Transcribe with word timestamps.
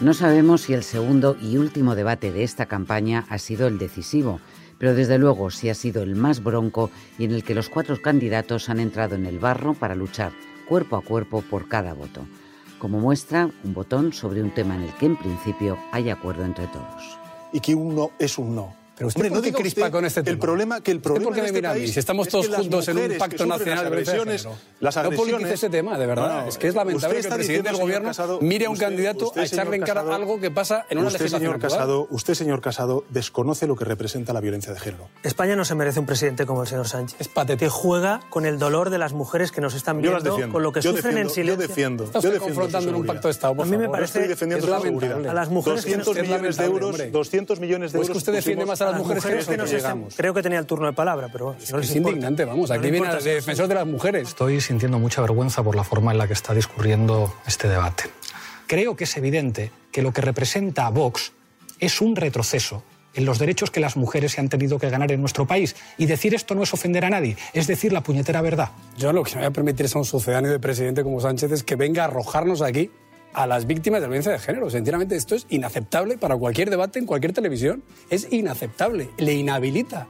No 0.00 0.12
sabemos 0.12 0.60
si 0.60 0.74
el 0.74 0.82
segundo 0.82 1.38
y 1.40 1.56
último 1.56 1.94
debate 1.94 2.30
de 2.30 2.42
esta 2.42 2.66
campaña 2.66 3.24
ha 3.30 3.38
sido 3.38 3.66
el 3.66 3.78
decisivo, 3.78 4.40
pero 4.78 4.94
desde 4.94 5.16
luego 5.16 5.50
sí 5.50 5.70
ha 5.70 5.74
sido 5.74 6.02
el 6.02 6.16
más 6.16 6.44
bronco 6.44 6.90
y 7.18 7.24
en 7.24 7.32
el 7.32 7.42
que 7.42 7.54
los 7.54 7.70
cuatro 7.70 8.00
candidatos 8.02 8.68
han 8.68 8.78
entrado 8.78 9.14
en 9.14 9.24
el 9.24 9.38
barro 9.38 9.72
para 9.72 9.94
luchar 9.94 10.32
cuerpo 10.68 10.96
a 10.96 11.00
cuerpo 11.00 11.40
por 11.40 11.66
cada 11.68 11.94
voto. 11.94 12.26
Como 12.78 13.00
muestra, 13.00 13.48
un 13.64 13.72
botón 13.72 14.12
sobre 14.12 14.42
un 14.42 14.50
tema 14.50 14.74
en 14.74 14.82
el 14.82 14.92
que 14.94 15.06
en 15.06 15.16
principio 15.16 15.78
hay 15.92 16.10
acuerdo 16.10 16.44
entre 16.44 16.66
todos. 16.66 17.18
Y 17.54 17.60
que 17.60 17.74
un 17.74 17.94
no 17.94 18.10
es 18.18 18.36
un 18.36 18.54
no. 18.54 18.85
Pero 18.96 19.08
usted 19.08 19.20
Hombre, 19.20 19.30
por 19.30 19.42
qué 19.42 19.52
crispa 19.52 19.80
usted 19.82 19.92
con 19.92 20.04
este 20.06 20.22
tema. 20.22 20.32
El 20.32 20.38
problema 20.38 20.80
que 20.80 20.90
el 20.90 21.00
problema 21.00 21.24
¿Por 21.26 21.34
qué 21.34 21.40
de 21.40 21.42
me 21.42 21.48
este 21.48 21.58
mira 21.58 21.70
a 21.70 21.74
mí? 21.74 21.80
país 21.80 21.92
Si 21.92 21.98
estamos 22.00 22.26
es 22.26 22.32
todos 22.32 22.46
que 22.48 22.56
juntos 22.56 22.88
en 22.88 22.96
un 22.98 23.08
que 23.08 23.14
pacto 23.16 23.46
nacional 23.46 23.74
las 23.76 23.84
de 23.84 23.90
de 23.90 23.96
agresiones, 23.96 24.42
género. 24.42 24.60
las 24.80 24.94
No 24.96 25.00
agresiones, 25.02 25.32
politice 25.34 25.54
ese 25.54 25.70
tema, 25.70 25.98
de 25.98 26.06
verdad. 26.06 26.28
No, 26.28 26.42
no, 26.42 26.48
es 26.48 26.56
que 26.58 26.68
es 26.68 26.74
lamentable 26.74 27.08
que 27.14 27.18
el 27.18 27.24
está 27.24 27.34
presidente 27.36 27.62
diciendo, 27.62 27.78
del 27.78 27.86
gobierno 27.86 28.08
Casado, 28.08 28.38
mire 28.40 28.66
a 28.66 28.68
un 28.70 28.72
usted- 28.74 28.86
candidato 28.86 29.24
usted, 29.26 29.40
a 29.40 29.44
echarle 29.44 29.76
en 29.76 29.82
cara 29.82 30.00
Casado, 30.00 30.14
algo 30.14 30.40
que 30.40 30.50
pasa 30.50 30.86
en 30.88 30.98
una 30.98 31.08
usted, 31.08 31.20
legislación 31.20 31.40
señor 31.50 31.54
actual. 31.56 31.72
Casado, 31.72 32.06
usted, 32.10 32.34
señor 32.34 32.60
Casado, 32.62 33.04
desconoce 33.10 33.66
lo 33.66 33.76
que 33.76 33.84
representa 33.84 34.32
la 34.32 34.40
violencia 34.40 34.72
de 34.72 34.80
género. 34.80 35.08
España 35.22 35.56
no 35.56 35.64
se 35.66 35.74
merece 35.74 36.00
un 36.00 36.06
presidente 36.06 36.46
como 36.46 36.62
el 36.62 36.68
señor 36.68 36.88
Sánchez. 36.88 37.20
Es 37.20 37.28
patético. 37.28 37.58
Que 37.66 37.68
juega 37.68 38.20
con 38.30 38.46
el 38.46 38.58
dolor 38.58 38.88
de 38.90 38.98
las 38.98 39.12
mujeres 39.12 39.52
que 39.52 39.60
nos 39.60 39.74
están 39.74 40.00
Yo 40.00 40.12
las 40.12 40.22
viendo, 40.22 40.30
defiendo. 40.36 40.52
con 40.54 40.62
lo 40.62 40.72
que 40.72 40.80
yo 40.80 40.90
sufren 40.92 41.16
defiendo, 41.16 41.28
en 41.30 41.34
silencio. 41.34 41.54
Yo 41.62 41.68
defiendo. 41.68 42.04
Está 42.04 42.18
usted 42.20 42.38
confrontando 42.38 42.88
en 42.90 42.96
un 42.96 43.04
pacto 43.06 43.28
de 43.28 43.32
Estado, 43.32 43.62
A 43.62 43.66
mí 43.66 43.76
me 43.76 43.88
parece- 43.88 44.18
Estoy 44.20 44.28
defendiendo 44.28 44.66
Es 44.66 44.70
lamentable. 44.72 45.28
A 45.28 45.34
las 45.34 45.50
mujeres 45.50 45.84
que 45.84 45.90
200 45.96 46.16
Es 46.16 46.22
millones 46.22 46.56
de 46.56 46.64
euros, 46.64 46.90
hombre. 46.90 47.10
200 47.10 47.60
millones 47.60 47.92
de 47.92 47.98
¿O 47.98 48.02
es 48.02 48.06
que 48.06 48.12
euros. 48.12 48.18
usted 48.22 48.32
defiende 48.32 48.62
pusimos 48.64 48.80
más 48.80 48.85
a 48.88 48.92
las 48.92 48.98
Las 49.00 49.02
mujeres 49.06 49.24
mujeres 49.24 49.46
que 49.46 49.56
nosotros 49.56 49.70
nos 49.72 49.76
están- 49.76 49.92
llegamos? 49.94 50.14
Creo 50.16 50.34
que 50.34 50.42
tenía 50.42 50.58
el 50.58 50.66
turno 50.66 50.86
de 50.86 50.92
palabra, 50.92 51.28
pero 51.32 51.44
bueno, 51.46 51.60
no 51.70 51.78
les 51.78 51.90
Es 51.90 51.96
importa. 51.96 52.14
indignante, 52.16 52.44
vamos. 52.44 52.70
No 52.70 52.76
Aquí 52.76 52.90
viene 52.90 53.14
de 53.14 53.34
defensor 53.34 53.68
de 53.68 53.74
las 53.74 53.86
mujeres. 53.86 54.28
Estoy 54.28 54.60
sintiendo 54.60 54.98
mucha 54.98 55.20
vergüenza 55.20 55.62
por 55.62 55.74
la 55.76 55.84
forma 55.84 56.12
en 56.12 56.18
la 56.18 56.26
que 56.26 56.32
está 56.32 56.54
discurriendo 56.54 57.34
este 57.46 57.68
debate. 57.68 58.04
Creo 58.66 58.96
que 58.96 59.04
es 59.04 59.16
evidente 59.16 59.70
que 59.92 60.02
lo 60.02 60.12
que 60.12 60.20
representa 60.20 60.86
a 60.86 60.90
Vox 60.90 61.32
es 61.78 62.00
un 62.00 62.16
retroceso 62.16 62.82
en 63.14 63.24
los 63.24 63.38
derechos 63.38 63.70
que 63.70 63.80
las 63.80 63.96
mujeres 63.96 64.32
se 64.32 64.40
han 64.42 64.48
tenido 64.50 64.78
que 64.78 64.90
ganar 64.90 65.10
en 65.10 65.20
nuestro 65.20 65.46
país. 65.46 65.74
Y 65.96 66.04
decir 66.06 66.34
esto 66.34 66.54
no 66.54 66.62
es 66.64 66.74
ofender 66.74 67.04
a 67.06 67.10
nadie, 67.10 67.36
es 67.54 67.66
decir 67.66 67.92
la 67.92 68.02
puñetera 68.02 68.42
verdad. 68.42 68.70
Yo 68.98 69.10
lo 69.12 69.22
que 69.22 69.30
no 69.32 69.38
voy 69.38 69.46
a 69.46 69.50
permitir 69.52 69.86
es 69.86 69.94
a 69.96 69.98
un 70.00 70.04
sucedáneo 70.04 70.50
de 70.50 70.58
presidente 70.58 71.02
como 71.02 71.18
Sánchez 71.20 71.50
es 71.52 71.62
que 71.62 71.76
venga 71.76 72.02
a 72.02 72.06
arrojarnos 72.08 72.60
aquí 72.60 72.90
a 73.36 73.46
las 73.46 73.66
víctimas 73.66 74.00
de 74.00 74.06
violencia 74.06 74.32
de 74.32 74.38
género. 74.38 74.70
Sinceramente, 74.70 75.14
esto 75.14 75.34
es 75.34 75.46
inaceptable 75.50 76.16
para 76.16 76.36
cualquier 76.36 76.70
debate 76.70 76.98
en 76.98 77.04
cualquier 77.04 77.34
televisión. 77.34 77.84
Es 78.08 78.32
inaceptable. 78.32 79.10
Le 79.18 79.34
inhabilita. 79.34 80.08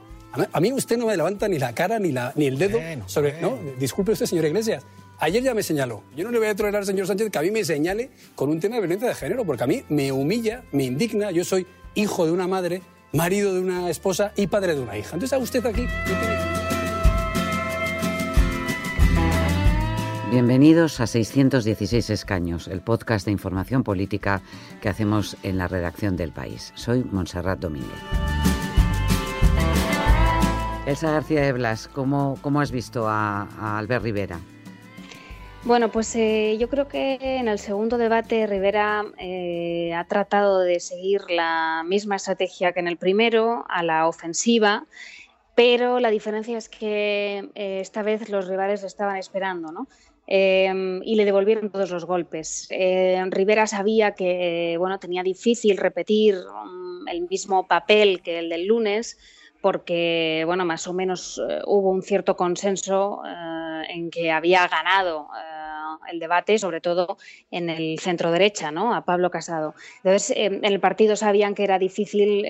A 0.53 0.59
mí, 0.61 0.71
usted 0.71 0.97
no 0.97 1.07
me 1.07 1.17
levanta 1.17 1.47
ni 1.47 1.59
la 1.59 1.75
cara 1.75 1.99
ni, 1.99 2.11
la, 2.11 2.31
ni 2.35 2.45
el 2.45 2.57
dedo 2.57 2.79
Bueno, 2.79 3.07
sobre... 3.09 3.33
bueno. 3.33 3.59
No, 3.61 3.71
disculpe 3.79 4.13
usted, 4.13 4.25
señor 4.25 4.45
Iglesias. 4.45 4.85
Ayer 5.19 5.43
ya 5.43 5.53
me 5.53 5.61
señaló. 5.61 6.03
Yo 6.15 6.23
no 6.23 6.31
le 6.31 6.37
voy 6.37 6.47
a 6.47 6.55
tolerar 6.55 6.81
al 6.81 6.85
señor 6.85 7.05
Sánchez 7.07 7.29
que 7.29 7.37
a 7.37 7.41
mí 7.41 7.51
me 7.51 7.65
señale 7.65 8.11
con 8.35 8.49
un 8.49 8.59
tema 8.59 8.75
de 8.75 8.81
violencia 8.81 9.09
de 9.09 9.15
género, 9.15 9.43
porque 9.45 9.63
a 9.63 9.67
mí 9.67 9.83
me 9.89 10.11
humilla, 10.11 10.63
me 10.71 10.85
indigna. 10.85 11.31
Yo 11.31 11.43
soy 11.43 11.67
hijo 11.95 12.25
de 12.25 12.31
una 12.31 12.47
madre, 12.47 12.81
marido 13.11 13.53
de 13.53 13.59
una 13.59 13.89
esposa 13.89 14.31
y 14.37 14.47
padre 14.47 14.75
de 14.75 14.81
una 14.81 14.97
hija. 14.97 15.15
Entonces 15.15 15.33
a 15.33 15.37
usted 15.39 15.65
aquí... 15.65 15.85
Bienvenidos 20.29 20.99
a 20.99 21.07
616 21.07 22.09
escaños, 22.09 22.67
el 22.67 22.81
podcast 22.81 23.25
de 23.25 23.31
información 23.31 23.85
política 23.85 24.41
que 24.81 24.89
hacemos 24.89 25.37
en 25.41 25.57
la 25.57 25.69
redacción 25.69 26.17
del 26.17 26.33
país. 26.33 26.73
Soy 26.75 27.05
Montserrat 27.05 27.59
Domínguez. 27.59 27.97
Elsa 30.85 31.11
García 31.11 31.43
de 31.43 31.53
Blas, 31.53 31.87
¿cómo, 31.87 32.37
cómo 32.41 32.59
has 32.59 32.71
visto 32.71 33.07
a, 33.07 33.77
Albert 33.79 34.03
Rivera? 34.03 34.37
Bueno, 35.63 35.89
pues 35.93 36.13
eh, 36.17 36.57
yo 36.59 36.67
creo 36.67 36.89
que 36.89 37.17
en 37.21 37.47
el 37.47 37.57
segundo 37.57 37.97
debate 37.97 38.47
Rivera 38.47 39.05
eh, 39.17 39.93
ha 39.93 40.03
tratado 40.03 40.59
de 40.59 40.81
seguir 40.81 41.21
la 41.29 41.85
misma 41.87 42.17
estrategia 42.17 42.73
que 42.73 42.81
en 42.81 42.89
el 42.89 42.97
primero, 42.97 43.63
a 43.69 43.81
la 43.81 44.09
ofensiva, 44.09 44.87
pero 45.57 45.99
la 45.99 46.11
diferencia 46.11 46.55
es 46.55 46.69
que 46.69 47.49
eh, 47.55 47.79
esta 47.79 48.03
vez 48.03 48.29
los 48.29 48.47
rivales 48.47 48.81
le 48.81 48.87
estaban 48.87 49.17
esperando, 49.17 49.71
¿no? 49.71 49.87
Eh, 50.29 50.99
y 51.03 51.15
le 51.15 51.23
devolvieron 51.23 51.71
todos 51.71 51.89
los 51.89 52.03
golpes. 52.03 52.67
Eh, 52.69 53.23
Rivera 53.29 53.65
sabía 53.65 54.11
que 54.11 54.75
bueno, 54.77 54.99
tenía 54.99 55.23
difícil 55.23 55.77
repetir 55.77 56.35
um, 56.35 57.07
el 57.07 57.21
mismo 57.29 57.65
papel 57.65 58.21
que 58.21 58.39
el 58.39 58.49
del 58.49 58.65
lunes, 58.67 59.17
porque 59.61 60.43
bueno, 60.45 60.65
más 60.65 60.85
o 60.87 60.93
menos 60.93 61.41
eh, 61.49 61.61
hubo 61.65 61.91
un 61.91 62.01
cierto 62.01 62.35
consenso 62.35 63.21
eh, 63.25 63.83
en 63.89 64.09
que 64.11 64.29
había 64.29 64.67
ganado 64.67 65.29
eh, 65.33 66.11
el 66.11 66.19
debate, 66.19 66.59
sobre 66.59 66.81
todo 66.81 67.17
en 67.49 67.69
el 67.69 67.97
centro 67.99 68.29
derecha, 68.29 68.69
¿no? 68.69 68.93
A 68.93 69.05
Pablo 69.05 69.31
Casado. 69.31 69.75
Entonces, 70.03 70.31
eh, 70.31 70.45
en 70.45 70.65
el 70.65 70.79
partido 70.81 71.15
sabían 71.15 71.55
que 71.55 71.63
era 71.63 71.79
difícil 71.79 72.45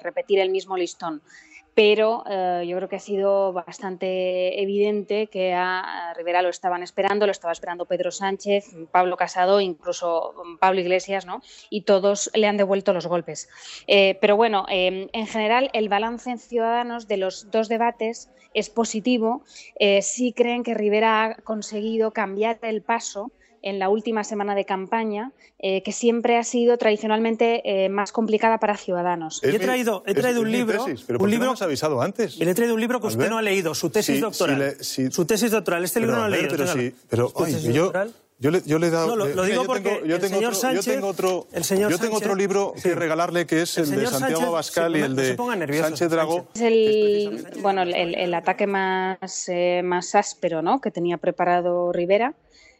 repetir 0.00 0.38
el 0.38 0.50
mismo 0.50 0.76
listón. 0.76 1.22
Pero 1.76 2.24
eh, 2.26 2.64
yo 2.66 2.74
creo 2.78 2.88
que 2.88 2.96
ha 2.96 3.00
sido 3.00 3.52
bastante 3.52 4.62
evidente 4.62 5.26
que 5.26 5.52
a, 5.52 6.14
Rivera 6.16 6.40
lo 6.40 6.48
estaban 6.48 6.82
esperando, 6.82 7.26
lo 7.26 7.32
estaba 7.32 7.52
esperando 7.52 7.84
Pedro 7.84 8.10
Sánchez, 8.10 8.74
Pablo 8.90 9.18
Casado, 9.18 9.60
incluso 9.60 10.32
Pablo 10.58 10.80
Iglesias, 10.80 11.26
¿no? 11.26 11.42
Y 11.68 11.82
todos 11.82 12.30
le 12.32 12.46
han 12.46 12.56
devuelto 12.56 12.94
los 12.94 13.06
golpes. 13.06 13.50
Eh, 13.86 14.16
pero 14.22 14.36
bueno, 14.36 14.64
eh, 14.70 15.10
en 15.12 15.26
general 15.26 15.68
el 15.74 15.90
balance 15.90 16.30
en 16.30 16.38
Ciudadanos 16.38 17.08
de 17.08 17.18
los 17.18 17.50
dos 17.50 17.68
debates 17.68 18.30
es 18.54 18.70
positivo. 18.70 19.44
Sí 20.00 20.32
creen 20.32 20.62
que 20.62 20.72
Rivera 20.72 21.24
ha 21.24 21.34
conseguido 21.42 22.12
cambiar 22.12 22.58
el 22.62 22.80
paso 22.80 23.30
en 23.62 23.78
la 23.78 23.88
última 23.88 24.24
semana 24.24 24.54
de 24.54 24.64
campaña, 24.64 25.32
eh, 25.58 25.82
que 25.82 25.92
siempre 25.92 26.36
ha 26.36 26.44
sido 26.44 26.76
tradicionalmente 26.78 27.62
eh, 27.84 27.88
más 27.88 28.12
complicada 28.12 28.58
para 28.58 28.76
Ciudadanos. 28.76 29.40
Yo 29.42 29.50
he 29.50 29.58
traído- 29.58 30.02
he 30.06 30.14
traído 30.14 30.40
es 30.42 30.46
un 30.46 30.52
libro, 30.52 30.84
tesis, 30.84 31.04
pero 31.06 31.16
un 31.16 31.20
¿por 31.20 31.28
qué 31.28 31.32
libro- 31.32 31.46
no 31.46 31.52
me 31.52 31.54
has 31.54 31.62
avisado 31.62 32.02
antes? 32.02 32.36
Y 32.40 32.44
le 32.44 32.50
he 32.50 32.54
traído 32.54 32.74
un 32.74 32.80
libro 32.80 33.00
que 33.00 33.06
usted 33.08 33.28
no 33.30 33.38
ha 33.38 33.42
leído, 33.42 33.74
su 33.74 33.90
tesis 33.90 34.16
si- 34.16 34.20
doctoral. 34.20 34.56
si 34.56 35.02
le- 35.02 35.08
si- 35.08 35.10
Su 35.14 35.24
tesis 35.24 35.50
doctoral. 35.50 35.84
Este 35.84 36.00
libro 36.00 36.14
Pero, 36.16 36.22
no 36.24 36.28
lo 36.28 36.34
he 36.34 36.38
leído. 36.38 36.50
Pero 36.56 36.64
téngalo. 36.72 36.90
sí, 36.90 36.96
pero 37.08 37.28
Su 37.30 37.44
ay, 37.44 37.52
tesis 37.54 37.72
yo, 37.74 37.82
doctoral. 37.84 38.12
yo, 38.38 38.50
le, 38.50 38.62
yo 38.66 38.78
le 38.78 38.86
he 38.86 38.90
dado. 38.90 39.06
No, 39.08 39.16
lo- 39.16 39.24
mira, 39.26 39.42
digo 39.44 39.62
yo 39.62 39.66
porque 39.66 39.82
tengo, 39.82 40.04
yo 40.06 40.14
el 40.16 40.20
tengo 40.20 40.34
señor 40.36 40.52
otro, 40.52 40.60
Sánchez- 40.60 40.84
yo 40.84 40.92
tengo 40.92 41.06
otro, 41.08 41.46
el 41.52 41.64
señor 41.64 41.90
yo 41.90 41.98
tengo 41.98 42.16
otro 42.16 42.28
Sánchez- 42.32 42.38
libro 42.38 42.72
sí. 42.76 42.82
que 42.82 42.94
regalarle 42.94 43.46
que 43.46 43.62
es 43.62 43.78
El 43.78 43.84
el, 43.84 43.90
de 43.90 43.96
señor 43.96 44.10
Santiago 44.12 44.40
Sánchez- 44.42 44.52
Bascal 44.52 44.92
sí, 44.92 44.98
y 44.98 45.02
el 45.02 45.16
de 45.16 45.36
nervioso, 45.56 45.82
Sánchez 45.88 46.10
Dragó. 46.10 46.46
Es 46.54 46.60
el, 46.60 47.46
bueno, 47.62 47.82
el, 47.82 47.94
el 48.14 48.34
ataque 48.34 48.66
más, 48.66 49.48
eh, 49.48 49.80
más 49.82 50.14
áspero 50.14 50.60
¿no? 50.62 50.80
que 50.80 50.90
tenía 50.90 51.16
preparado 51.18 51.92
Rivera, 51.92 52.34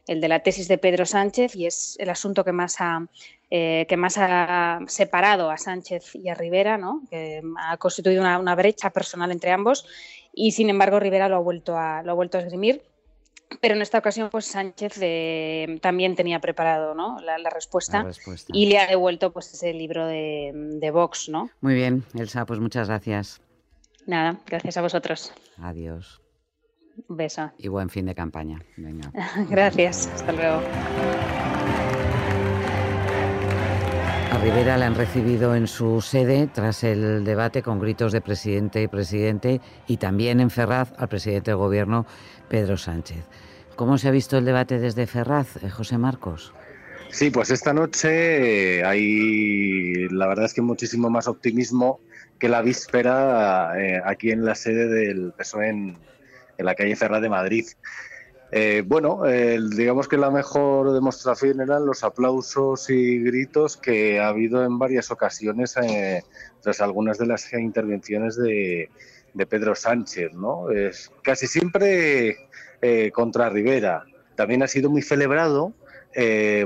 el 0.07 0.21
de 0.21 0.29
la 0.29 0.41
tesis 0.41 0.69
de 0.69 0.79
Pedro 0.79 1.05
Sánchez, 1.07 1.57
y 1.57 1.67
es 1.67 1.97
el 1.99 2.11
asunto 2.11 2.45
que 2.45 2.53
más 2.53 2.77
ha, 2.81 3.07
eh, 3.51 3.87
que 3.89 3.97
más 3.97 4.17
ha 4.19 4.81
separado 4.87 5.51
a 5.51 5.59
Sánchez 5.59 6.15
y 6.15 6.29
a 6.29 6.35
Rivera, 6.35 6.79
¿no? 6.79 7.03
que 7.11 7.43
ha 7.59 7.77
constituido 7.77 8.21
una, 8.23 8.39
una 8.39 8.55
brecha 8.55 8.91
personal 8.91 9.31
entre 9.33 9.51
ambos, 9.51 9.87
y 10.33 10.53
sin 10.53 10.71
embargo 10.71 11.01
Rivera 11.01 11.29
lo 11.29 11.37
ha 11.37 11.41
vuelto 11.41 11.77
a, 11.77 12.03
lo 12.03 12.13
ha 12.13 12.15
vuelto 12.15 12.39
a 12.39 12.43
esgrimir. 12.43 12.83
Pero 13.61 13.77
en 13.77 13.83
esta 13.83 13.99
ocasión, 13.99 14.29
pues 14.29 14.45
Sánchez 14.47 14.99
eh, 15.01 15.79
también 15.81 16.17
tenía 16.17 16.41
preparado 16.41 16.95
¿no? 16.97 17.21
la, 17.21 17.39
la 17.39 17.49
respuesta, 17.49 17.99
La 17.99 18.05
respuesta. 18.09 18.53
y 18.53 18.67
le 18.67 18.79
ha 18.79 18.89
devuelto 18.89 19.33
pues 19.33 19.55
ese 19.55 19.73
libro 19.73 20.05
de, 20.05 20.51
de 20.53 20.91
Vox, 20.91 21.29
¿no? 21.29 21.49
Muy 21.61 21.75
bien, 21.75 22.05
Elsa, 22.15 22.45
pues 22.45 22.59
muchas 22.59 22.89
gracias. 22.89 23.41
Nada, 24.05 24.41
gracias 24.47 24.77
a 24.77 24.83
vosotros. 24.83 25.33
Adiós. 25.59 26.21
Un 27.09 27.17
beso. 27.17 27.53
Y 27.59 27.69
buen 27.69 27.89
fin 27.89 28.07
de 28.07 28.15
campaña. 28.15 28.61
Venga. 28.77 29.13
Gracias, 29.51 30.09
hasta 30.15 30.33
luego. 30.33 30.61
A 34.33 34.39
Rivera 34.39 34.77
le 34.77 34.85
han 34.85 34.95
recibido 34.95 35.55
en 35.55 35.67
su 35.67 36.01
sede 36.01 36.49
tras 36.53 36.85
el 36.85 37.25
debate 37.25 37.63
con 37.63 37.79
gritos 37.79 38.13
de 38.13 38.21
presidente 38.21 38.83
y 38.83 38.89
presidente 38.89 39.61
y 39.87 39.97
también 39.99 40.41
en 40.41 40.51
Ferraz 40.51 40.93
al 40.99 41.09
presidente 41.09 41.53
del 41.53 41.59
gobierno, 41.59 42.07
Pedro 42.49 42.77
Sánchez. 42.77 43.25
¿Cómo 43.77 43.99
se 43.99 44.09
ha 44.09 44.11
visto 44.11 44.39
el 44.39 44.45
debate 44.45 44.79
desde 44.79 45.07
Ferraz, 45.07 45.63
eh, 45.63 45.71
José 45.71 45.99
Marcos? 45.99 46.53
Sí, 47.11 47.31
pues 47.31 47.51
esta 47.51 47.73
noche 47.73 48.79
eh, 48.79 48.85
hay, 48.85 50.09
la 50.09 50.27
verdad 50.27 50.47
es 50.47 50.55
que 50.55 50.63
muchísimo 50.63 51.09
más 51.09 51.29
optimismo 51.29 52.01
que 52.39 52.49
la 52.49 52.63
víspera 52.63 53.73
eh, 53.81 54.01
aquí 54.05 54.31
en 54.31 54.45
la 54.45 54.55
sede 54.55 54.89
del 54.89 55.33
PSOE 55.37 55.69
en, 55.69 55.97
en 56.59 56.67
la 56.67 56.75
calle 56.75 56.97
Ferraz 56.97 57.23
de 57.23 57.29
Madrid. 57.29 57.67
Eh, 58.53 58.85
bueno, 58.87 59.23
digamos 59.25 60.07
que 60.07 60.17
la 60.17 60.31
mejor 60.31 60.93
demostración 60.93 61.61
eran 61.61 61.85
los 61.85 62.05
aplausos 62.05 62.89
y 62.91 63.21
gritos 63.21 63.77
que 63.77 64.21
ha 64.21 64.29
habido 64.29 64.65
en 64.65 64.79
varias 64.79 65.11
ocasiones 65.11 65.77
eh, 65.83 66.23
tras 66.63 66.81
algunas 66.81 67.19
de 67.19 67.27
las 67.27 67.53
intervenciones 67.53 68.37
de, 68.37 68.89
Pedro 69.51 69.75
Sánchez, 69.75 70.33
¿no? 70.33 70.71
Es 70.71 71.13
casi 71.23 71.47
siempre 71.47 72.39
eh, 72.81 73.11
contra 73.13 73.51
Rivera. 73.51 74.05
También 74.35 74.63
ha 74.63 74.67
sido 74.67 74.89
muy 74.89 75.03
celebrado 75.03 75.75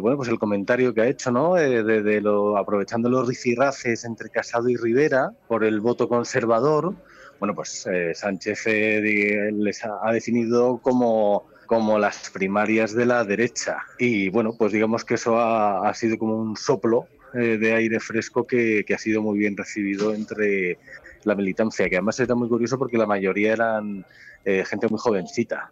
bueno, 0.01 0.17
pues 0.17 0.29
el 0.29 0.39
comentario 0.39 0.95
que 0.95 1.01
ha 1.01 1.09
hecho, 1.09 1.33
¿no? 1.33 1.55
De, 1.55 2.21
lo, 2.21 2.57
aprovechando 2.57 3.09
los 3.09 3.27
rifirrafes 3.27 4.05
entre 4.05 4.31
Casado 4.31 4.69
y 4.69 4.77
Rivera 4.77 5.33
por 5.49 5.65
el 5.65 5.81
voto 5.81 6.09
conservador, 6.09 6.95
bueno, 7.41 7.55
pues 7.55 7.89
eh, 7.91 8.15
Sánchez 8.15 8.67
eh, 8.67 9.51
les 9.53 9.85
ha, 9.85 10.13
definido 10.13 10.79
como, 10.79 11.49
como 11.67 11.99
las 11.99 12.31
primarias 12.31 12.95
de 12.95 13.07
la 13.07 13.25
derecha. 13.25 13.79
Y 13.99 14.29
bueno, 14.29 14.55
pues 14.57 14.73
digamos 14.73 15.05
que 15.05 15.15
eso 15.15 15.41
ha, 15.41 15.89
ha 15.89 15.95
sido 15.95 16.19
como 16.19 16.37
un 16.37 16.57
soplo 16.57 17.09
eh, 17.35 17.59
de 17.59 17.75
aire 17.75 17.99
fresco 17.99 18.47
que, 18.47 18.85
que 18.87 18.95
ha 18.95 18.99
sido 18.99 19.23
muy 19.23 19.39
bien 19.39 19.57
recibido 19.57 20.15
entre 20.15 20.79
la 21.25 21.35
militancia, 21.35 21.89
que 21.89 21.97
además 21.97 22.19
era 22.21 22.35
muy 22.35 22.49
curioso 22.49 22.79
porque 22.79 22.99
la 22.99 23.07
mayoría 23.07 23.53
eran 23.53 24.05
eh, 24.45 24.65
gente 24.67 24.89
muy 24.89 24.99
jovencita. 24.99 25.71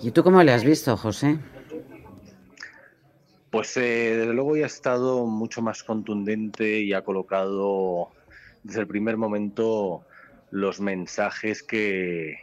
¿Y 0.00 0.10
tú 0.10 0.22
cómo 0.22 0.42
le 0.42 0.52
has 0.52 0.64
visto, 0.64 0.96
José? 0.96 1.38
Pues 3.50 3.76
eh, 3.76 4.16
desde 4.16 4.32
luego 4.32 4.56
ya 4.56 4.64
ha 4.64 4.66
estado 4.66 5.26
mucho 5.26 5.60
más 5.60 5.82
contundente 5.82 6.80
y 6.80 6.92
ha 6.92 7.02
colocado 7.02 8.08
desde 8.64 8.80
el 8.80 8.86
primer 8.88 9.16
momento 9.16 10.02
los 10.50 10.80
mensajes 10.80 11.62
que, 11.62 12.34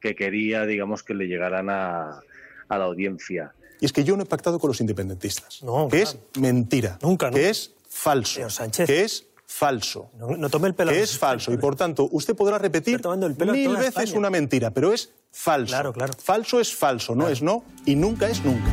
que 0.00 0.14
quería, 0.16 0.66
digamos, 0.66 1.02
que 1.04 1.14
le 1.14 1.26
llegaran 1.28 1.70
a, 1.70 2.20
a 2.68 2.78
la 2.78 2.84
audiencia. 2.84 3.52
Y 3.80 3.84
es 3.86 3.92
que 3.92 4.02
yo 4.04 4.16
no 4.16 4.22
he 4.24 4.26
pactado 4.26 4.58
con 4.58 4.68
los 4.68 4.80
independentistas. 4.80 5.62
No, 5.62 5.88
que 5.88 6.02
claro. 6.02 6.18
es 6.34 6.40
mentira. 6.40 6.98
Nunca, 7.02 7.30
Que 7.30 7.36
nunca. 7.38 7.50
es 7.50 7.74
falso. 7.88 8.34
Señor 8.34 8.50
Sánchez. 8.52 8.86
Que 8.86 9.02
es 9.04 9.26
falso. 9.46 10.10
No, 10.18 10.36
no 10.36 10.48
tome 10.48 10.68
el 10.68 10.74
pelo. 10.74 10.90
a 10.90 10.94
que 10.94 11.02
es 11.02 11.18
falso. 11.18 11.52
Y 11.52 11.58
por 11.58 11.76
tanto, 11.76 12.08
usted 12.10 12.34
podrá 12.34 12.58
repetir 12.58 13.00
mil 13.06 13.76
veces 13.76 13.88
España. 13.88 14.18
una 14.18 14.30
mentira, 14.30 14.70
pero 14.70 14.92
es 14.92 15.12
falso. 15.30 15.72
Claro, 15.72 15.92
claro. 15.92 16.12
Falso 16.14 16.58
es 16.60 16.74
falso, 16.74 17.14
no 17.14 17.20
Claro. 17.24 17.32
es 17.34 17.42
no 17.42 17.64
y 17.84 17.96
nunca 17.96 18.28
es 18.28 18.42
nunca. 18.44 18.72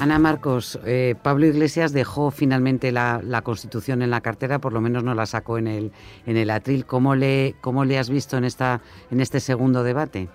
Ana 0.00 0.18
Marcos, 0.18 0.80
eh, 0.86 1.14
Pablo 1.22 1.44
Iglesias 1.44 1.92
dejó 1.92 2.30
finalmente 2.30 2.90
la, 2.90 3.20
Constitución 3.44 4.00
en 4.00 4.08
la 4.08 4.22
cartera, 4.22 4.58
por 4.58 4.72
lo 4.72 4.80
menos 4.80 5.04
no 5.04 5.14
la 5.14 5.26
sacó 5.26 5.58
en 5.58 5.66
el, 5.66 5.92
en 6.24 6.38
el 6.38 6.48
atril. 6.48 6.86
¿Cómo 6.86 7.14
le, 7.14 7.54
cómo 7.60 7.84
le 7.84 7.98
has 7.98 8.08
visto 8.08 8.38
en, 8.38 8.44
esta, 8.44 8.80
en 9.10 9.20
este 9.20 9.40
segundo 9.40 9.82
debate? 9.82 10.30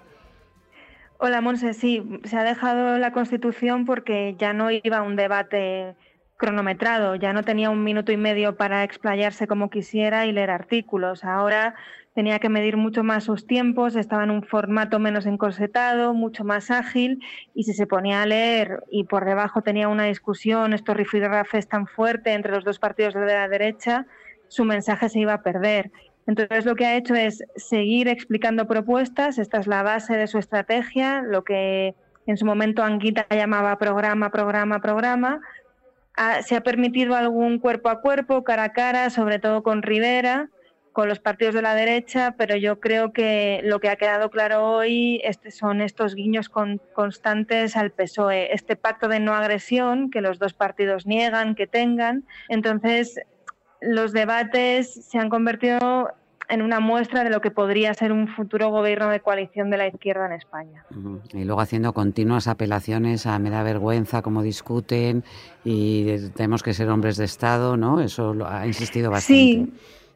Hola, 1.18 1.42
Monse. 1.42 1.74
Sí, 1.74 2.04
se 2.26 2.38
ha 2.38 2.44
dejado 2.44 3.00
la 3.00 3.12
Constitución 3.12 3.86
porque 3.86 4.36
ya 4.38 4.54
no 4.54 4.70
iba 4.70 4.98
a 4.98 5.02
un 5.02 5.16
debate 5.16 5.96
cronometrado, 6.38 7.16
ya 7.16 7.34
no 7.34 7.42
tenía 7.42 7.72
un 7.72 7.84
minuto 7.84 8.12
y 8.12 8.18
medio 8.18 8.58
para 8.58 8.84
explayarse 8.84 9.48
como 9.48 9.72
quisiera 9.72 10.28
y 10.28 10.32
leer 10.32 10.52
artículos. 10.52 11.24
Ahora 11.24 11.74
tenía 12.16 12.40
que 12.40 12.48
medir 12.48 12.78
mucho 12.78 13.04
más 13.04 13.26
sus 13.26 13.46
tiempos, 13.46 13.98
estaba 13.98 14.24
en 14.24 14.32
un 14.32 14.42
formato 14.42 15.00
menos 15.00 15.26
encorsetado, 15.26 16.14
mucho 16.14 16.46
más 16.46 16.72
ágil 16.72 17.22
y 17.54 17.66
si 17.66 17.74
se 17.74 17.88
ponía 17.88 18.22
a 18.22 18.26
leer 18.26 18.84
y 18.90 19.04
por 19.04 19.26
debajo 19.26 19.62
tenía 19.62 19.90
una 19.90 20.06
discusión, 20.06 20.74
estos 20.74 20.96
rifirrafes 20.96 21.68
tan 21.68 21.88
fuerte 21.88 22.32
entre 22.32 22.54
los 22.54 22.64
dos 22.64 22.80
partidos 22.80 23.14
de 23.16 23.26
la 23.26 23.50
derecha, 23.50 24.08
su 24.48 24.64
mensaje 24.64 25.10
se 25.10 25.20
iba 25.20 25.34
a 25.34 25.44
perder. 25.44 25.92
Entonces 26.26 26.66
lo 26.66 26.76
que 26.76 26.86
ha 26.86 26.96
hecho 26.96 27.16
es 27.16 27.44
seguir 27.58 28.08
explicando 28.08 28.66
propuestas, 28.66 29.38
esta 29.38 29.60
es 29.60 29.68
la 29.68 29.84
base 29.84 30.16
de 30.16 30.28
su 30.28 30.38
estrategia, 30.38 31.22
lo 31.22 31.44
que 31.44 31.96
en 32.28 32.38
su 32.38 32.46
momento 32.46 32.82
Anguita 32.82 33.28
llamaba 33.30 33.78
programa, 33.78 34.32
programa, 34.32 34.80
programa. 34.80 35.42
Ah, 36.16 36.42
se 36.42 36.56
ha 36.56 36.62
permitido 36.62 37.14
algún 37.14 37.60
cuerpo 37.60 37.90
a 37.90 38.00
cuerpo, 38.00 38.46
cara 38.46 38.64
a 38.64 38.72
cara, 38.72 39.10
sobre 39.10 39.38
todo 39.38 39.64
con 39.64 39.82
Rivera, 39.82 40.50
con 40.96 41.10
los 41.10 41.20
partidos 41.20 41.54
de 41.54 41.62
la 41.62 41.76
derecha, 41.76 42.36
pero 42.38 42.56
yo 42.56 42.80
creo 42.80 43.12
que 43.12 43.60
lo 43.66 43.82
que 43.82 43.90
ha 43.90 43.98
quedado 43.98 44.30
claro 44.30 44.64
hoy 44.64 45.20
este, 45.26 45.52
son 45.52 45.82
estos 45.82 46.16
guiños 46.16 46.48
con- 46.48 46.80
constantes 46.94 47.76
al 47.76 47.92
PSOE, 47.92 48.54
este 48.54 48.78
pacto 48.78 49.10
de 49.10 49.20
no 49.20 49.34
agresión 49.34 50.10
que 50.10 50.22
los 50.22 50.40
dos 50.40 50.54
partidos 50.54 51.06
niegan 51.06 51.54
que 51.56 51.68
tengan. 51.68 52.24
Entonces, 52.48 53.20
los 53.82 54.14
debates 54.14 54.94
se 55.06 55.18
han 55.20 55.28
convertido 55.28 56.12
en 56.48 56.62
una 56.62 56.80
muestra 56.80 57.26
de 57.26 57.30
lo 57.30 57.42
que 57.42 57.52
podría 57.52 57.94
ser 57.94 58.14
un 58.14 58.30
futuro 58.30 58.70
gobierno 58.70 59.10
de 59.10 59.20
coalición 59.20 59.70
de 59.70 59.78
la 59.78 59.88
izquierda 59.88 60.28
en 60.28 60.32
España. 60.32 60.86
Y 61.34 61.44
luego 61.44 61.60
haciendo 61.60 61.92
continuas 61.92 62.48
apelaciones 62.48 63.26
a 63.26 63.38
me 63.38 63.50
da 63.50 63.64
vergüenza 63.64 64.22
cómo 64.22 64.44
discuten 64.44 65.26
y 65.66 66.30
tenemos 66.30 66.64
que 66.64 66.74
ser 66.74 66.88
hombres 66.88 67.18
de 67.18 67.26
Estado, 67.26 67.76
¿no? 67.76 68.00
Eso 68.00 68.34
lo 68.34 68.48
ha 68.48 68.66
insistido 68.66 69.12
bastante. 69.12 69.42
Sí, 69.44 69.74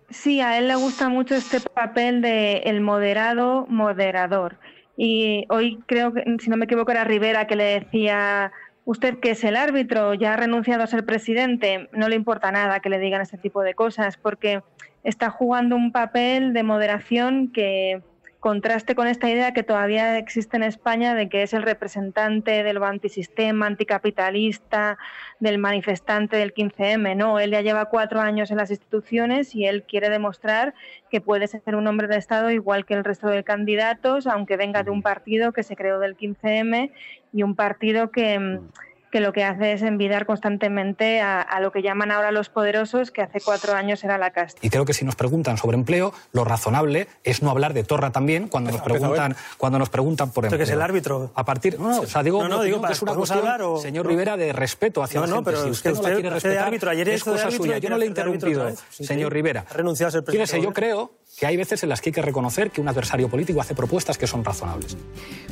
sí, 0.10 0.42
a 0.42 0.58
él 0.58 0.68
le 0.68 0.76
gusta 0.76 1.10
mucho 1.10 1.36
este 1.36 1.60
papel 1.60 2.22
de 2.22 2.58
el 2.66 2.82
moderado 2.82 3.66
moderador. 3.68 4.58
Y 4.98 5.46
hoy 5.50 5.80
creo 5.86 6.14
que, 6.14 6.24
si 6.40 6.50
no 6.50 6.58
me 6.58 6.66
equivoco, 6.66 6.92
era 6.92 7.04
Rivera 7.04 7.48
que 7.48 7.56
le 7.56 7.80
decía, 7.80 8.52
usted 8.86 9.20
que 9.20 9.32
es 9.32 9.44
el 9.44 9.56
árbitro, 9.56 10.14
ya 10.14 10.34
ha 10.34 10.38
renunciado 10.38 10.84
a 10.84 10.88
ser 10.88 11.06
presidente, 11.06 11.90
no 11.94 12.10
le 12.10 12.16
importa 12.16 12.52
nada 12.52 12.80
que 12.80 12.90
le 12.90 13.00
digan 13.00 13.22
este 13.22 13.38
tipo 13.38 13.62
de 13.62 13.76
cosas, 13.76 14.18
porque 14.18 14.62
está 15.04 15.30
jugando 15.30 15.76
un 15.76 15.92
papel 15.92 16.54
de 16.54 16.64
moderación 16.64 17.52
que 17.52 18.02
contraste 18.40 18.96
con 18.96 19.08
esta 19.08 19.30
idea 19.30 19.54
que 19.54 19.64
todavía 19.64 20.18
existe 20.18 20.56
en 20.56 20.64
España 20.64 21.14
de 21.14 21.28
que 21.28 21.44
es 21.44 21.54
el 21.54 21.64
representante 21.64 22.64
del 22.64 22.82
antisistema, 22.82 23.68
anticapitalista, 23.68 24.98
del 25.40 25.58
manifestante 25.58 26.38
del 26.38 26.54
15M. 26.54 27.18
No, 27.18 27.40
él 27.40 27.52
ya 27.52 27.62
lleva 27.62 27.86
cuatro 27.86 28.22
años 28.22 28.50
en 28.52 28.58
las 28.58 28.70
instituciones 28.70 29.56
y 29.56 29.66
él 29.66 29.84
quiere 29.84 30.10
demostrar 30.10 30.74
que 31.10 31.20
puede 31.20 31.48
ser 31.48 31.76
un 31.76 31.88
hombre 31.88 32.08
de 32.08 32.18
Estado 32.18 32.50
igual 32.52 32.86
que 32.86 32.94
el 32.94 33.04
resto 33.04 33.28
de 33.28 33.44
candidatos, 33.44 34.26
aunque 34.26 34.56
venga 34.56 34.84
de 34.84 34.92
un 34.92 35.02
partido 35.02 35.52
que 35.52 35.64
se 35.64 35.76
creó 35.76 36.00
del 36.00 36.16
15M 36.16 36.92
y 37.34 37.44
un 37.44 37.56
partido 37.56 38.12
que, 38.12 38.40
mm, 38.40 38.70
que 39.12 39.20
lo 39.22 39.34
que 39.34 39.44
hace 39.44 39.74
es 39.74 39.82
envidar 39.82 40.26
constantemente 40.26 41.22
a, 41.22 41.42
a 41.42 41.60
lo 41.60 41.72
que 41.72 41.82
llaman 41.82 42.12
ahora 42.12 42.32
los 42.32 42.50
poderosos, 42.50 43.12
que 43.12 43.22
hace 43.22 43.40
cuatro 43.42 43.74
años 43.74 44.04
era 44.04 44.18
la 44.18 44.32
casta. 44.32 44.60
Y 44.62 44.70
creo 44.70 44.86
que 44.86 44.94
si 44.94 45.06
nos 45.06 45.16
preguntan 45.16 45.58
sobre 45.58 45.76
empleo, 45.78 46.14
lo 46.32 46.44
razonable 46.44 47.08
es 47.24 47.42
no 47.42 47.50
hablar 47.50 47.74
de 47.74 47.84
Torra 47.84 48.12
también 48.12 48.48
cuando 48.48 48.72
nos 48.72 48.82
preguntan, 48.82 49.36
cuando 49.58 49.80
nos 49.80 49.90
preguntan 49.90 50.32
por 50.32 50.44
¿Usted 50.46 50.56
empleo. 50.56 50.58
que 50.60 50.64
es 50.64 50.70
el 50.70 50.82
árbitro? 50.82 51.32
A 51.36 51.46
partir, 51.46 51.80
no, 51.80 51.90
no, 51.90 52.02
o 52.02 52.06
sea, 52.06 52.24
digo, 52.24 52.48
No, 52.48 52.62
digo, 52.62 52.82
que 52.82 52.94
es 52.94 53.02
una 53.02 53.12
¿podemos 53.12 53.30
cuestión, 53.30 53.40
hablar 53.52 53.62
o- 53.64 53.78
señor? 53.80 54.06
Rivera, 54.08 54.38
de 54.38 54.54
respeto 54.54 55.04
hacia 55.04 55.20
No, 55.20 55.26
la 55.26 55.30
no, 55.30 55.36
gente. 55.38 55.52
pero 55.52 55.64
si 55.64 55.70
es 55.70 55.78
usted 55.78 55.94
no 55.94 56.02
la 56.02 56.14
quiere 56.14 56.30
respetar, 56.30 56.66
árbitro. 56.68 56.90
Ayer 56.92 57.10
es 57.10 57.24
cosa 57.24 57.44
árbitro 57.48 57.64
suya. 57.66 57.78
Yo 57.78 57.90
no 57.90 57.98
le 57.98 58.06
he 58.06 58.08
interrumpido. 58.08 58.70
Sí, 58.90 59.04
señor. 59.06 59.34
Rivera. 59.34 59.66
Ha 59.70 59.74
renunciado 59.74 60.08
a 60.08 60.12
ser 60.12 60.24
presidente 60.24 60.48
Fíjese, 60.52 60.66
yo 60.66 60.74
creo 60.74 61.12
que 61.38 61.46
hay 61.46 61.56
veces 61.58 61.84
en 61.84 61.90
las 61.90 62.02
que 62.02 62.10
hay 62.10 62.14
que 62.14 62.22
reconocer 62.22 62.72
que 62.72 62.82
un 62.82 62.88
adversario 62.88 63.30
político 63.30 63.62
hace 63.62 63.76
propuestas 63.76 64.18
que 64.18 64.28
son 64.28 64.44
razonables. 64.44 64.98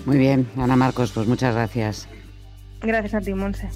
Muy 0.05 0.17
bien, 0.17 0.49
Ana 0.57 0.75
Marcos, 0.75 1.11
pues 1.11 1.27
muchas 1.27 1.53
gracias. 1.55 2.07
Gracias 2.81 3.13
a 3.15 3.21
ti, 3.21 3.33
Monse. 3.33 3.69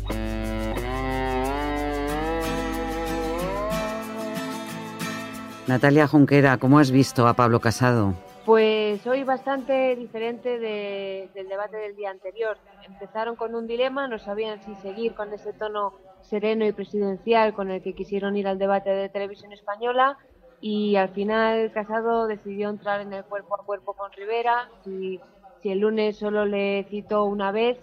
Natalia 5.68 6.08
Junquera, 6.08 6.58
¿cómo 6.58 6.80
has 6.80 6.92
visto 6.92 7.28
a 7.28 7.34
Pablo 7.34 7.60
Casado? 7.60 8.14
Pues 8.46 9.06
hoy 9.06 9.24
bastante 9.24 9.96
diferente 9.96 10.58
de- 10.60 11.30
del 11.34 11.48
debate 11.48 11.78
del 11.78 11.96
día 11.96 12.10
anterior. 12.10 12.58
Empezaron 12.84 13.36
con 13.36 13.54
un 13.56 13.68
dilema, 13.68 14.08
no 14.08 14.18
sabían 14.18 14.62
si 14.64 14.74
seguir 14.76 15.14
con 15.14 15.32
ese 15.34 15.54
tono 15.54 15.94
sereno 16.24 16.66
y 16.66 16.72
presidencial 16.72 17.54
con 17.54 17.70
el 17.72 17.82
que 17.82 17.94
quisieron 17.94 18.36
ir 18.36 18.48
al 18.48 18.58
debate 18.58 18.90
de 18.90 19.10
televisión 19.10 19.54
española 19.54 20.18
y 20.60 20.96
al 20.96 21.10
final 21.10 21.72
Casado 21.72 22.28
decidió 22.28 22.70
entrar 22.70 23.02
en 23.02 23.14
el 23.14 23.24
cuerpo 23.24 23.56
a 23.60 23.64
cuerpo 23.66 23.94
con 23.94 24.12
Rivera. 24.12 24.70
Si, 24.84 25.20
si 25.62 25.70
el 25.72 25.80
lunes 25.80 26.18
solo 26.18 26.46
le 26.46 26.86
citó 26.90 27.26
una 27.26 27.52
vez, 27.52 27.78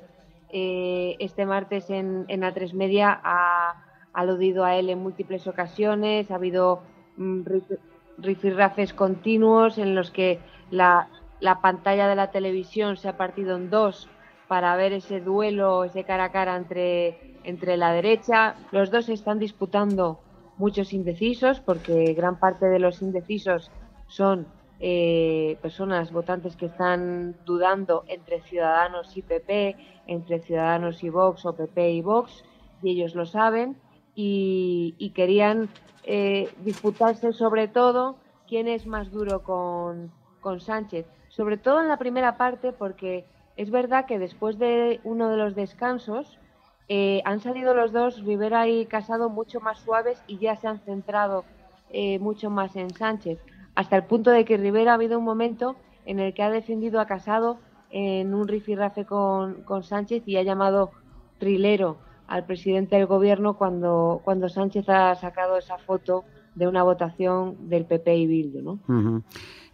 eh, 0.50 1.16
este 1.18 1.46
martes 1.46 1.90
en, 1.90 2.24
en 2.28 2.42
A3 2.42 2.74
Media 2.74 3.20
ha 3.22 3.84
aludido 4.12 4.64
a 4.64 4.74
él 4.76 4.90
en 4.90 4.98
múltiples 4.98 5.46
ocasiones, 5.46 6.30
ha 6.30 6.36
habido 6.36 6.82
mm, 7.16 7.42
rif- 7.42 7.78
rifirrafes 8.18 8.92
continuos 8.94 9.78
en 9.78 9.94
los 9.94 10.10
que 10.10 10.40
la, 10.70 11.08
la 11.40 11.60
pantalla 11.60 12.08
de 12.08 12.16
la 12.16 12.30
televisión 12.30 12.96
se 12.96 13.08
ha 13.08 13.16
partido 13.16 13.56
en 13.56 13.70
dos 13.70 14.08
para 14.48 14.74
ver 14.76 14.92
ese 14.92 15.20
duelo, 15.20 15.84
ese 15.84 16.04
cara 16.04 16.24
a 16.24 16.32
cara 16.32 16.56
entre, 16.56 17.38
entre 17.44 17.76
la 17.76 17.92
derecha. 17.92 18.54
Los 18.72 18.90
dos 18.90 19.08
están 19.08 19.38
disputando 19.38 20.20
muchos 20.56 20.92
indecisos 20.92 21.60
porque 21.60 22.14
gran 22.14 22.40
parte 22.40 22.66
de 22.66 22.78
los 22.78 23.02
indecisos 23.02 23.70
son 24.08 24.46
eh, 24.80 25.58
personas 25.60 26.12
votantes 26.12 26.54
que 26.54 26.66
están 26.66 27.34
dudando 27.44 28.04
entre 28.06 28.40
Ciudadanos 28.42 29.16
y 29.16 29.22
PP, 29.22 29.76
entre 30.06 30.38
Ciudadanos 30.38 31.02
y 31.02 31.08
Vox 31.08 31.44
o 31.46 31.56
PP 31.56 31.90
y 31.94 32.00
Vox, 32.00 32.44
y 32.80 32.92
ellos 32.92 33.16
lo 33.16 33.26
saben, 33.26 33.76
y, 34.14 35.12
querían 35.16 35.68
eh, 36.04 36.48
disputarse 36.64 37.32
sobre 37.32 37.66
todo 37.66 38.18
quién 38.46 38.68
es 38.68 38.86
más 38.86 39.10
duro 39.10 39.42
con, 39.42 40.12
con 40.40 40.60
Sánchez, 40.60 41.06
sobre 41.28 41.56
todo 41.56 41.80
en 41.80 41.88
la 41.88 41.98
primera 41.98 42.36
parte 42.36 42.72
porque 42.72 43.26
es 43.56 43.70
verdad 43.70 44.06
que 44.06 44.20
después 44.20 44.58
de 44.58 45.00
uno 45.02 45.28
de 45.28 45.36
los 45.36 45.56
descansos 45.56 46.38
eh, 46.88 47.20
han 47.24 47.40
salido 47.40 47.74
los 47.74 47.92
dos, 47.92 48.24
Rivera 48.24 48.68
y 48.68 48.86
Casado, 48.86 49.28
mucho 49.28 49.60
más 49.60 49.80
suaves 49.80 50.22
y 50.28 50.38
ya 50.38 50.54
se 50.54 50.68
han 50.68 50.78
centrado 50.80 51.44
mucho 52.20 52.50
más 52.50 52.76
en 52.76 52.90
Sánchez, 52.90 53.38
hasta 53.78 53.94
el 53.94 54.02
punto 54.04 54.32
de 54.32 54.44
que 54.44 54.56
Rivera 54.56 54.90
ha 54.90 54.94
habido 54.94 55.20
un 55.20 55.24
momento 55.24 55.76
en 56.04 56.18
el 56.18 56.34
que 56.34 56.42
ha 56.42 56.50
defendido 56.50 56.98
a 56.98 57.06
Casado 57.06 57.60
en 57.90 58.34
un 58.34 58.48
rifirrafe 58.48 59.04
con, 59.06 59.62
con 59.62 59.84
Sánchez 59.84 60.24
y 60.26 60.36
ha 60.36 60.42
llamado 60.42 60.90
trilero 61.38 61.98
al 62.26 62.44
presidente 62.44 62.96
del 62.96 63.06
gobierno 63.06 63.56
cuando, 63.56 64.20
cuando 64.24 64.48
Sánchez 64.48 64.88
ha 64.88 65.14
sacado 65.14 65.56
esa 65.56 65.78
foto 65.78 66.24
de 66.56 66.66
una 66.66 66.82
votación 66.82 67.68
del 67.68 67.84
PP 67.84 68.16
y 68.16 68.26
Bildu. 68.26 68.62
¿no? 68.62 68.78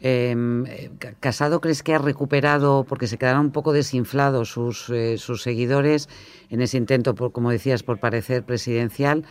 Em, 0.01 0.67
eh, 0.67 0.91
Ca- 0.99 1.15
Casado, 1.19 1.63
¿crees 1.63 1.83
que 1.83 1.95
ha 1.95 1.99
recuperado, 1.99 2.85
porque 2.87 3.07
se 3.07 3.17
quedaron 3.17 3.47
un 3.47 3.53
poco 3.53 3.73
desinflados 3.73 4.51
sus, 4.51 4.91
eh, 4.91 5.17
sus 5.17 5.41
seguidores 5.43 6.11
en 6.51 6.61
ese 6.61 6.77
intento, 6.77 7.15
por, 7.15 7.33
como 7.33 7.51
decías, 7.51 7.83
por 7.83 7.99
parecer 8.01 8.45
presidencial? 8.45 9.25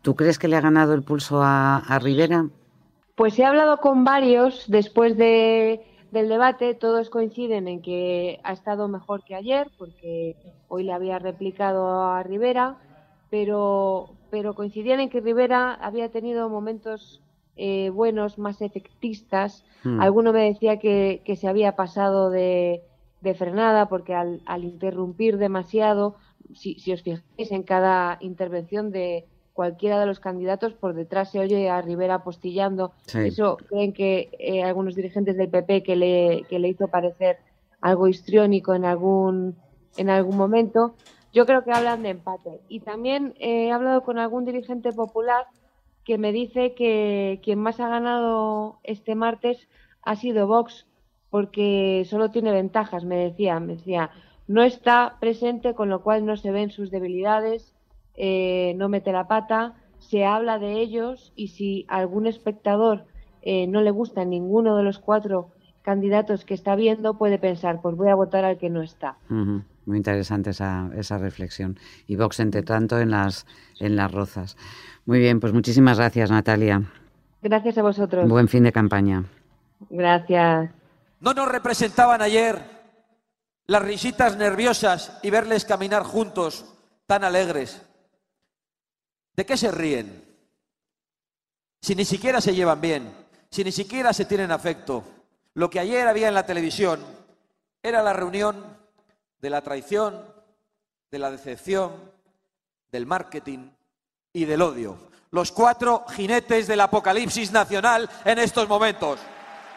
¿Tú 0.00 0.14
crees 0.14 0.38
que 0.38 0.46
le 0.46 0.54
ha 0.56 0.60
ganado 0.60 0.94
el 0.94 1.02
pulso 1.02 1.40
a 1.42 1.98
Rivera? 2.00 2.46
Pues 3.22 3.38
he 3.38 3.44
hablado 3.44 3.76
con 3.76 4.02
varios 4.02 4.64
después 4.66 5.16
de, 5.16 5.80
del 6.10 6.28
debate, 6.28 6.74
todos 6.74 7.08
coinciden 7.08 7.68
en 7.68 7.80
que 7.80 8.40
ha 8.42 8.52
estado 8.52 8.88
mejor 8.88 9.22
que 9.22 9.36
ayer, 9.36 9.70
porque 9.78 10.34
hoy 10.66 10.82
le 10.82 10.92
había 10.92 11.20
replicado 11.20 12.02
a 12.02 12.24
Rivera, 12.24 12.78
pero, 13.30 14.10
pero 14.28 14.56
coincidían 14.56 14.98
en 14.98 15.08
que 15.08 15.20
Rivera 15.20 15.72
había 15.72 16.10
tenido 16.10 16.48
momentos 16.48 17.22
eh, 17.54 17.90
buenos, 17.90 18.38
más 18.38 18.60
efectistas. 18.60 19.64
Hmm. 19.84 20.00
Alguno 20.00 20.32
me 20.32 20.42
decía 20.42 20.80
que, 20.80 21.22
que 21.24 21.36
se 21.36 21.46
había 21.46 21.76
pasado 21.76 22.28
de, 22.28 22.82
de 23.20 23.34
frenada, 23.34 23.88
porque 23.88 24.14
al, 24.14 24.42
al 24.46 24.64
interrumpir 24.64 25.38
demasiado, 25.38 26.16
si, 26.56 26.74
si 26.80 26.92
os 26.92 27.02
fijáis 27.02 27.52
en 27.52 27.62
cada 27.62 28.18
intervención 28.20 28.90
de 28.90 29.26
cualquiera 29.62 30.00
de 30.00 30.06
los 30.06 30.18
candidatos, 30.18 30.72
por 30.72 30.92
detrás 30.92 31.30
se 31.30 31.38
oye 31.38 31.70
a 31.70 31.80
Rivera 31.80 32.16
apostillando. 32.16 32.90
Sí. 33.06 33.20
Eso 33.20 33.58
creen 33.68 33.92
que 33.92 34.28
eh, 34.40 34.64
algunos 34.64 34.96
dirigentes 34.96 35.36
del 35.36 35.50
PP 35.50 35.84
que 35.84 35.94
le, 35.94 36.42
que 36.48 36.58
le 36.58 36.68
hizo 36.68 36.88
parecer 36.88 37.38
algo 37.80 38.08
histriónico 38.08 38.74
en 38.74 38.84
algún, 38.84 39.54
en 39.96 40.10
algún 40.10 40.36
momento. 40.36 40.96
Yo 41.32 41.46
creo 41.46 41.62
que 41.62 41.70
hablan 41.70 42.02
de 42.02 42.08
empate. 42.08 42.60
Y 42.66 42.80
también 42.80 43.34
eh, 43.38 43.68
he 43.68 43.70
hablado 43.70 44.02
con 44.02 44.18
algún 44.18 44.44
dirigente 44.44 44.90
popular 44.90 45.46
que 46.04 46.18
me 46.18 46.32
dice 46.32 46.74
que 46.74 47.38
quien 47.44 47.60
más 47.60 47.78
ha 47.78 47.88
ganado 47.88 48.80
este 48.82 49.14
martes 49.14 49.68
ha 50.02 50.16
sido 50.16 50.48
Vox, 50.48 50.88
porque 51.30 52.04
solo 52.10 52.32
tiene 52.32 52.50
ventajas, 52.50 53.04
me 53.04 53.14
decía. 53.14 53.60
Me 53.60 53.76
decía, 53.76 54.10
no 54.48 54.64
está 54.64 55.18
presente, 55.20 55.74
con 55.74 55.88
lo 55.88 56.02
cual 56.02 56.26
no 56.26 56.36
se 56.36 56.50
ven 56.50 56.72
sus 56.72 56.90
debilidades, 56.90 57.71
eh, 58.14 58.74
no 58.76 58.88
mete 58.88 59.12
la 59.12 59.28
pata, 59.28 59.74
se 59.98 60.24
habla 60.24 60.58
de 60.58 60.80
ellos 60.80 61.32
y 61.36 61.48
si 61.48 61.86
algún 61.88 62.26
espectador 62.26 63.06
eh, 63.42 63.66
no 63.66 63.80
le 63.80 63.90
gusta 63.90 64.24
ninguno 64.24 64.76
de 64.76 64.82
los 64.82 64.98
cuatro 64.98 65.50
candidatos 65.82 66.44
que 66.44 66.54
está 66.54 66.76
viendo, 66.76 67.18
puede 67.18 67.38
pensar, 67.38 67.80
pues 67.82 67.96
voy 67.96 68.08
a 68.08 68.14
votar 68.14 68.44
al 68.44 68.58
que 68.58 68.70
no 68.70 68.82
está. 68.82 69.16
Muy 69.28 69.96
interesante 69.96 70.50
esa, 70.50 70.90
esa 70.94 71.18
reflexión. 71.18 71.78
Y 72.06 72.16
Vox, 72.16 72.38
entre 72.38 72.62
tanto, 72.62 73.00
en 73.00 73.10
las, 73.10 73.46
en 73.80 73.96
las 73.96 74.12
rozas. 74.12 74.56
Muy 75.06 75.18
bien, 75.18 75.40
pues 75.40 75.52
muchísimas 75.52 75.98
gracias, 75.98 76.30
Natalia. 76.30 76.82
Gracias 77.42 77.78
a 77.78 77.82
vosotros. 77.82 78.28
Buen 78.28 78.46
fin 78.46 78.62
de 78.62 78.70
campaña. 78.70 79.24
Gracias. 79.90 80.70
¿No 81.18 81.34
nos 81.34 81.48
representaban 81.48 82.22
ayer 82.22 82.60
las 83.66 83.82
risitas 83.82 84.36
nerviosas 84.36 85.18
y 85.22 85.30
verles 85.30 85.64
caminar 85.64 86.04
juntos 86.04 86.64
tan 87.06 87.24
alegres? 87.24 87.84
¿De 89.34 89.46
qué 89.46 89.56
se 89.56 89.70
ríen? 89.70 90.24
Si 91.80 91.94
ni 91.94 92.04
siquiera 92.04 92.40
se 92.40 92.54
llevan 92.54 92.80
bien, 92.80 93.12
si 93.50 93.64
ni 93.64 93.72
siquiera 93.72 94.12
se 94.12 94.24
tienen 94.24 94.52
afecto. 94.52 95.04
Lo 95.54 95.68
que 95.68 95.80
ayer 95.80 96.06
había 96.06 96.28
en 96.28 96.34
la 96.34 96.46
televisión 96.46 97.00
era 97.82 98.02
la 98.02 98.12
reunión 98.12 98.64
de 99.40 99.50
la 99.50 99.60
traición, 99.60 100.24
de 101.10 101.18
la 101.18 101.30
decepción, 101.30 101.92
del 102.90 103.06
marketing 103.06 103.70
y 104.32 104.44
del 104.44 104.62
odio. 104.62 105.10
Los 105.30 105.50
cuatro 105.50 106.04
jinetes 106.08 106.66
del 106.66 106.80
apocalipsis 106.80 107.52
nacional 107.52 108.08
en 108.24 108.38
estos 108.38 108.68
momentos. 108.68 109.18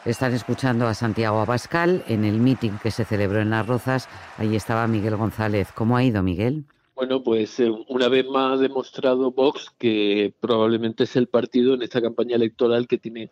Están 0.04 0.34
escuchando 0.34 0.88
a 0.88 0.94
Santiago 0.94 1.40
Abascal 1.40 2.04
en 2.08 2.26
el 2.26 2.40
meeting 2.40 2.78
que 2.78 2.92
se 2.92 3.06
celebró 3.06 3.42
en 3.42 3.50
Las 3.50 3.66
Rozas. 3.66 4.08
Ahí 4.38 4.56
estaba 4.56 4.86
Miguel 4.86 5.16
González. 5.16 5.70
¿Cómo 5.74 5.98
ha 5.98 6.04
ido, 6.04 6.22
Miguel? 6.22 6.68
Bueno, 6.96 7.22
pues 7.22 7.60
eh, 7.60 7.70
una 7.90 8.08
vez 8.08 8.26
más 8.26 8.54
ha 8.54 8.62
demostrado 8.62 9.32
Vox 9.32 9.70
que 9.78 10.34
probablemente 10.40 11.04
es 11.04 11.16
el 11.18 11.28
partido 11.28 11.74
en 11.74 11.82
esta 11.82 12.02
campaña 12.02 12.38
electoral 12.38 12.88
que 12.88 12.98
tiene 12.98 13.32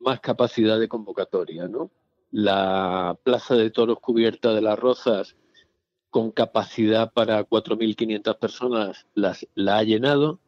más 0.00 0.20
capacidad 0.20 0.80
de 0.80 0.88
convocatoria, 0.88 1.68
¿no? 1.68 1.90
La 2.30 3.18
plaza 3.22 3.54
de 3.54 3.70
toros 3.70 4.00
cubierta 4.00 4.54
de 4.54 4.62
las 4.62 4.78
Rozas 4.78 5.36
con 6.08 6.30
capacidad 6.30 7.12
para 7.12 7.46
4.500 7.46 8.38
personas 8.38 9.06
las, 9.14 9.46
la 9.54 9.78
ha 9.78 9.82
llenado 9.82 10.40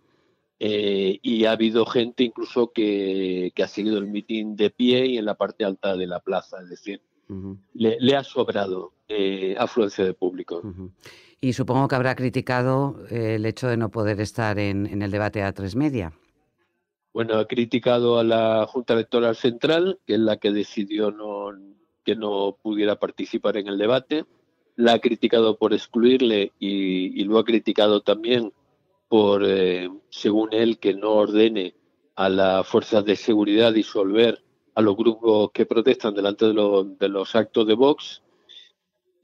eh, 0.59 1.19
y 1.23 1.45
ha 1.45 1.53
habido 1.53 1.85
gente 1.85 2.25
incluso 2.25 2.73
que, 2.73 3.53
que 3.55 3.63
ha 3.63 3.69
seguido 3.69 3.99
el 3.99 4.07
mitin 4.07 4.57
de 4.57 4.71
pie 4.71 5.07
y 5.07 5.19
en 5.19 5.27
la 5.27 5.35
parte 5.35 5.65
alta 5.65 5.97
de 5.97 6.07
la 6.07 6.21
plaza, 6.21 6.63
es 6.63 6.71
decir, 6.71 7.03
le, 7.75 7.97
le 8.01 8.17
ha 8.17 8.25
sobrado 8.25 8.93
eh, 9.09 9.55
afluencia 9.59 10.05
de 10.05 10.15
público. 10.15 10.63
Y 11.45 11.53
supongo 11.53 11.89
que 11.89 11.95
habrá 11.95 12.15
criticado 12.15 13.05
eh, 13.11 13.35
el 13.35 13.45
hecho 13.45 13.69
de 13.69 13.77
no 13.77 13.91
poder 13.91 14.19
estar 14.19 14.59
en, 14.59 15.03
el 15.03 15.11
debate 15.11 15.43
a 15.43 15.53
tres 15.53 15.77
media. 15.77 16.15
Bueno, 17.13 17.35
ha 17.35 17.47
criticado 17.47 18.19
a 18.19 18.25
la 18.25 18.67
Junta 18.67 18.95
Electoral 18.95 19.37
Central, 19.37 19.99
que 20.07 20.15
es 20.15 20.21
la 20.21 20.39
que 20.39 20.53
decidió 20.53 21.15
que 22.03 22.17
no 22.17 22.57
pudiera 22.63 22.99
participar 22.99 23.59
en 23.59 23.69
el 23.69 23.77
debate. 23.77 24.25
La 24.77 24.95
ha 24.95 24.99
criticado 25.01 25.59
por 25.59 25.75
excluirle 25.75 26.53
y, 26.59 27.23
lo 27.25 27.39
ha 27.39 27.45
criticado 27.45 28.01
también 28.01 28.51
por, 29.09 29.43
eh, 29.45 29.91
según 30.09 30.49
él, 30.55 30.79
que 30.79 30.95
no 30.95 31.11
ordene 31.11 31.75
a 32.17 32.31
las 32.31 32.67
fuerzas 32.67 33.05
de 33.05 33.17
seguridad 33.17 33.75
disolver 33.75 34.43
a 34.75 34.81
los 34.81 34.97
grupos 34.97 35.51
que 35.53 35.67
protestan 35.67 36.15
delante 36.15 36.47
de 36.47 37.09
los 37.11 37.35
actos 37.37 37.67
de 37.67 37.75
Vox. 37.75 38.24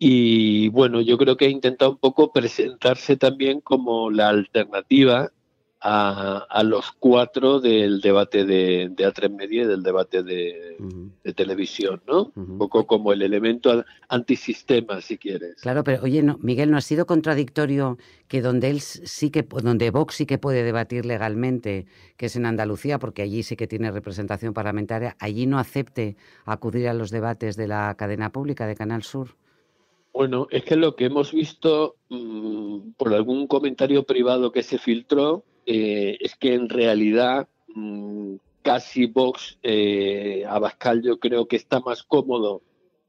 Y 0.02 0.71
bueno, 0.71 1.02
yo 1.02 1.19
creo 1.19 1.37
que 1.37 1.45
ha 1.45 1.50
intentado 1.50 1.90
un 1.90 1.99
poco 1.99 2.33
presentarse 2.33 3.19
también 3.19 3.61
como 3.61 4.11
la 4.11 4.30
alternativa 4.30 5.30
a, 5.78 6.47
a 6.49 6.62
los 6.62 6.92
cuatro 6.92 7.61
del 7.61 8.00
debate 8.00 8.47
de, 8.47 8.88
de 8.90 9.07
A3 9.07 9.28
Media 9.30 9.64
y 9.64 9.66
del 9.66 9.83
debate 9.83 10.23
de, 10.23 10.78
de 11.23 11.33
televisión, 11.35 12.00
¿no? 12.07 12.33
Un 12.35 12.57
poco 12.57 12.87
como 12.87 13.12
el 13.12 13.21
elemento 13.21 13.85
antisistema, 14.09 15.02
si 15.02 15.19
quieres. 15.19 15.57
Claro, 15.61 15.85
pero 15.85 16.02
oye, 16.02 16.23
no, 16.23 16.38
Miguel, 16.40 16.71
¿no 16.71 16.78
ha 16.78 16.83
sido 16.83 17.04
contradictorio 17.04 17.99
que 18.26 18.40
donde 18.40 18.71
él 18.71 18.80
sí 18.80 19.28
que, 19.28 19.42
donde 19.42 19.90
Vox 19.90 20.14
sí 20.14 20.25
que 20.25 20.38
puede 20.38 20.62
debatir 20.62 21.04
legalmente, 21.04 21.85
que 22.16 22.26
es 22.26 22.37
en 22.37 22.47
Andalucía, 22.47 22.99
porque 22.99 23.21
allí 23.21 23.42
sí 23.42 23.54
que 23.54 23.66
tiene 23.66 23.90
representación 23.90 24.54
parlamentaria, 24.54 25.14
allí 25.19 25.45
no 25.45 25.59
acepte 25.59 26.16
acudir 26.47 26.88
a 26.88 26.95
los 26.95 27.11
debates 27.11 27.57
de 27.57 27.69
la 27.69 27.95
cadena 27.99 28.33
pública 28.33 28.66
de 28.66 28.76
Canal 28.76 29.02
Sur? 29.02 29.37
Bueno, 30.12 30.49
es 30.50 30.64
que 30.64 30.76
lo 30.76 30.97
que 30.97 31.07
hemos 31.07 31.33
visto 31.33 31.97
mm, 32.09 32.93
por 32.97 33.14
algún 33.14 33.47
comentario 33.47 34.05
privado 34.05 34.52
que 34.52 34.62
se 34.62 34.79
filtró 34.79 35.45
eh, 35.67 36.19
es 36.21 36.35
que 36.37 36.55
en 36.55 36.69
realidad 36.69 37.49
mm, 37.69 38.35
casi 38.62 39.07
Vox, 39.07 39.59
eh, 39.62 40.45
Abascal 40.49 41.02
yo 41.02 41.19
creo 41.19 41.47
que 41.47 41.57
está 41.57 41.81
más 41.81 42.02
cómodo 42.02 42.62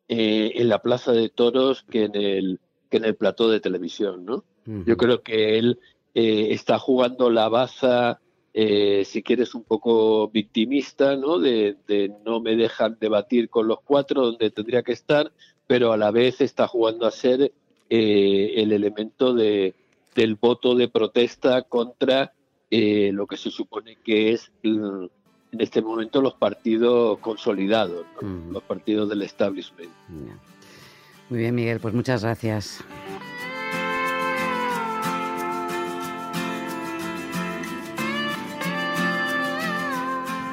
eh, 0.08 0.54
en 0.56 0.70
la 0.70 0.82
Plaza 0.82 1.12
de 1.12 1.30
Toros 1.30 1.84
que 1.84 2.06
en 2.06 2.16
el, 2.16 2.60
que 2.90 2.98
en 2.98 3.06
el 3.06 3.16
plató 3.16 3.50
de 3.50 3.60
televisión, 3.60 4.26
¿no? 4.26 4.44
Yo 4.86 4.96
creo 4.96 5.24
que 5.24 5.58
él 5.58 5.80
eh, 6.14 6.50
está 6.52 6.78
jugando 6.78 7.30
la 7.30 7.50
baza, 7.50 8.22
eh, 8.54 9.04
si 9.06 9.24
quieres, 9.24 9.56
un 9.56 9.64
poco 9.64 10.28
victimista, 10.30 11.16
¿no? 11.16 11.40
De, 11.40 11.78
de 11.88 12.12
no 12.26 12.42
me 12.42 12.56
dejan 12.56 12.98
debatir 13.00 13.50
con 13.50 13.68
los 13.68 13.80
cuatro 13.82 14.26
donde 14.26 14.52
tendría 14.52 14.84
que 14.84 14.92
estar, 14.92 15.32
pero 15.68 15.94
a 15.94 15.98
la 15.98 16.12
vez 16.12 16.42
está 16.42 16.68
jugando 16.68 17.08
a 17.08 17.12
ser 17.12 17.54
eh, 17.90 18.54
el 18.58 18.72
elemento 18.72 19.34
de, 19.34 19.74
del 20.16 20.36
voto 20.36 20.76
de 20.76 20.90
protesta 20.90 21.62
contra 21.64 22.34
eh, 22.70 23.12
lo 23.14 23.28
que 23.28 23.38
se 23.38 23.52
supone 23.52 23.98
que 24.04 24.32
es 24.32 24.52
en 24.64 25.10
este 25.60 25.82
momento 25.82 26.22
los 26.22 26.34
partidos 26.34 27.20
consolidados, 27.20 28.06
¿no? 28.22 28.52
los 28.52 28.64
partidos 28.64 29.10
del 29.10 29.22
establishment. 29.22 29.92
Muy 31.30 31.40
bien, 31.40 31.56
Miguel, 31.56 31.80
pues 31.80 31.94
muchas 31.94 32.24
gracias. 32.24 32.84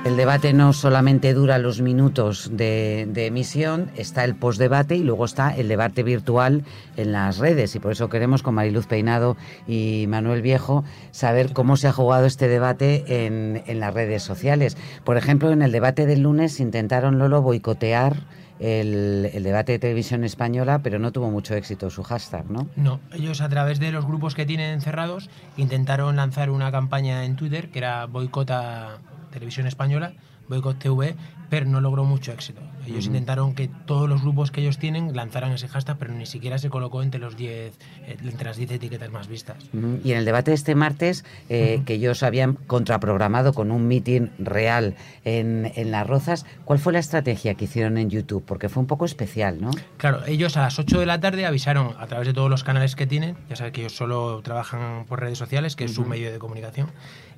El 0.08 0.16
debate 0.16 0.54
no 0.54 0.72
solamente 0.72 1.34
dura 1.34 1.58
los 1.58 1.82
minutos 1.82 2.48
de, 2.50 3.26
emisión, 3.26 3.90
está 3.94 4.24
el 4.24 4.36
postdebate 4.36 4.96
y 4.96 5.02
luego 5.02 5.26
está 5.26 5.54
el 5.54 5.68
debate 5.68 6.02
virtual 6.02 6.64
en 6.96 7.12
las 7.12 7.36
redes. 7.36 7.76
Y 7.76 7.78
por 7.78 7.92
eso 7.92 8.08
queremos 8.08 8.42
con 8.42 8.54
Mariluz 8.54 8.86
Peinado 8.86 9.36
y 9.66 10.06
Manuel 10.08 10.40
Viejo 10.40 10.82
saber 11.10 11.52
cómo 11.52 11.76
se 11.76 11.88
ha 11.88 11.92
jugado 11.92 12.24
este 12.24 12.48
debate 12.48 13.26
en, 13.26 13.62
en 13.66 13.80
las 13.80 13.92
redes 13.92 14.22
sociales. 14.22 14.78
Por 15.04 15.18
ejemplo, 15.18 15.50
en 15.50 15.60
el 15.60 15.72
debate 15.72 16.06
del 16.06 16.22
lunes 16.22 16.58
intentaron 16.58 17.18
Lolo 17.18 17.42
boicotear 17.42 18.16
el, 18.60 19.30
el 19.34 19.42
debate 19.42 19.72
de 19.72 19.78
televisión 19.78 20.24
española, 20.24 20.78
pero 20.82 20.98
no 20.98 21.12
tuvo 21.12 21.30
mucho 21.30 21.54
éxito 21.54 21.90
su 21.90 22.02
hashtag, 22.02 22.50
¿no? 22.50 22.66
No, 22.76 23.00
ellos 23.12 23.42
a 23.42 23.50
través 23.50 23.78
de 23.78 23.92
los 23.92 24.06
grupos 24.06 24.34
que 24.34 24.46
tienen 24.46 24.80
cerrados 24.80 25.28
intentaron 25.58 26.16
lanzar 26.16 26.48
una 26.48 26.72
campaña 26.72 27.26
en 27.26 27.36
Twitter 27.36 27.68
que 27.68 27.80
era 27.80 28.06
boicota 28.06 28.96
televisión 29.38 29.66
española, 29.66 30.12
Boicot 30.49 30.78
TV, 30.78 31.14
pero 31.50 31.67
no 31.67 31.81
logró 31.81 32.05
mucho 32.05 32.33
éxito. 32.33 32.61
Ellos 32.87 33.07
intentaron 33.07 33.55
que 33.55 33.69
todos 33.69 34.09
los 34.09 34.23
grupos 34.23 34.50
que 34.50 34.62
ellos 34.62 34.78
tienen 34.78 35.14
lanzaran 35.14 35.52
ese 35.52 35.69
hashtag, 35.69 35.99
pero 35.99 36.14
ni 36.14 36.25
siquiera 36.25 36.57
se 36.59 36.71
colocó 36.71 37.02
entre, 37.02 37.21
los 37.21 37.37
10, 37.37 37.78
eh, 38.07 38.17
entre 38.25 38.47
las 38.47 38.57
10 38.57 38.73
etiquetas 38.73 39.11
más 39.11 39.28
vistas. 39.28 39.59
Y 40.05 40.12
en 40.12 40.19
el 40.19 40.25
debate 40.25 40.52
de 40.52 40.55
este 40.55 40.75
martes, 40.75 41.25
eh, 41.50 41.83
que 41.85 41.95
ellos 41.95 42.23
habían 42.23 42.55
contraprogramado 42.55 43.52
con 43.52 43.71
un 43.71 43.88
mitin 43.88 44.31
real 44.38 44.95
en, 45.25 45.71
en 45.75 45.90
Las 45.90 46.07
Rozas, 46.07 46.47
¿cuál 46.64 46.78
fue 46.78 46.95
la 46.95 46.99
estrategia 46.99 47.55
que 47.55 47.67
hicieron 47.67 47.99
en 47.99 48.09
YouTube? 48.09 48.43
Porque 48.47 48.71
fue 48.71 48.81
un 48.81 48.87
poco 48.87 49.05
especial, 49.05 49.61
¿no? 49.61 49.71
Claro, 49.99 50.25
ellos 50.26 50.57
a 50.57 50.62
las 50.62 50.78
8 50.78 51.00
de 51.00 51.07
la 51.07 51.21
tarde 51.21 51.45
avisaron 51.45 51.95
a 51.99 52.07
través 52.07 52.26
de 52.26 52.33
todos 52.33 52.49
los 52.49 52.64
canales 52.64 52.97
que 52.97 53.07
tienen, 53.07 53.37
ya 53.50 53.57
sabes 53.57 53.73
que 53.73 53.83
ellos 53.83 53.97
solo 53.97 54.40
trabajan 54.43 55.05
por 55.07 55.21
redes 55.21 55.37
sociales, 55.37 55.76
que 55.76 55.85
es 55.85 55.95
su 55.95 56.07
medio 56.07 56.33
de 56.33 56.38
comunicación, 56.38 56.88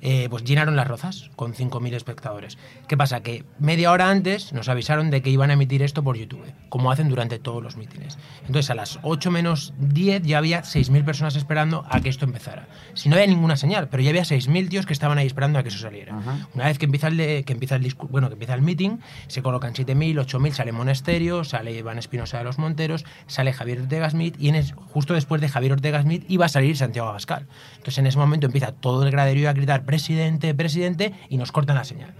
eh, 0.01 0.27
pues 0.29 0.43
llenaron 0.43 0.75
las 0.75 0.87
rozas 0.87 1.29
con 1.35 1.53
5.000 1.53 1.93
espectadores. 1.93 2.57
¿Qué 2.87 2.97
pasa? 3.01 3.21
Que 3.21 3.43
media 3.59 3.91
hora 3.91 4.09
antes 4.09 4.53
nos 4.53 4.69
avisaron 4.69 5.09
de 5.09 5.21
que 5.21 5.29
iban 5.31 5.49
a 5.49 5.53
emitir 5.53 5.81
esto 5.81 6.03
por 6.03 6.17
YouTube, 6.17 6.43
como 6.69 6.91
hacen 6.91 7.09
durante 7.09 7.39
todos 7.39 7.63
los 7.63 7.75
mítines. 7.77 8.17
Entonces 8.41 8.69
a 8.69 8.75
las 8.75 8.99
8 9.01 9.31
menos 9.31 9.73
10 9.79 10.21
ya 10.23 10.37
había 10.37 10.61
6.000 10.61 11.03
personas 11.03 11.35
esperando 11.35 11.83
a 11.89 11.99
que 12.01 12.09
esto 12.09 12.25
empezara. 12.25 12.67
Si 12.93 13.09
no 13.09 13.15
había 13.15 13.27
ninguna 13.27 13.57
señal, 13.57 13.87
pero 13.89 14.03
ya 14.03 14.09
había 14.11 14.21
6.000 14.23 14.69
tíos 14.69 14.85
que 14.85 14.93
estaban 14.93 15.17
ahí 15.17 15.25
esperando 15.27 15.57
a 15.57 15.63
que 15.63 15.69
eso 15.69 15.79
saliera. 15.79 16.15
Una 16.53 16.65
vez 16.65 16.77
que 16.77 16.85
empieza 16.85 17.07
el, 17.07 17.17
de- 17.17 17.43
que 17.43 17.53
empieza 17.53 17.75
el 17.75 17.95
bueno, 18.09 18.27
que 18.27 18.33
empieza 18.33 18.53
el 18.53 18.61
meeting, 18.61 18.97
se 19.27 19.41
colocan 19.41 19.73
7.000, 19.73 20.15
8.000, 20.25 20.51
sale 20.53 20.71
Monasterio, 20.71 21.43
sale 21.43 21.71
Iván 21.73 21.97
Espinosa 21.97 22.37
de 22.37 22.43
los 22.43 22.57
Monteros, 22.59 23.05
sale 23.27 23.51
Javier 23.53 23.81
Ortega 23.81 24.09
Smith 24.09 24.35
y 24.39 24.49
en 24.49 24.55
es- 24.55 24.73
justo 24.93 25.13
después 25.13 25.41
de 25.41 25.49
Javier 25.49 25.73
Ortega 25.73 26.01
Smith 26.01 26.23
iba 26.27 26.45
a 26.45 26.49
salir 26.49 26.77
Santiago 26.77 27.09
Abascal. 27.09 27.47
Entonces 27.73 27.97
en 27.97 28.05
ese 28.07 28.17
momento 28.17 28.45
empieza 28.45 28.71
todo 28.71 29.03
el 29.05 29.11
graderío 29.11 29.49
a 29.49 29.53
gritar 29.53 29.83
presidente, 29.85 30.53
presidente 30.53 31.13
y 31.29 31.37
nos 31.37 31.51
cortan 31.51 31.75
la 31.77 31.83
señal. 31.83 32.13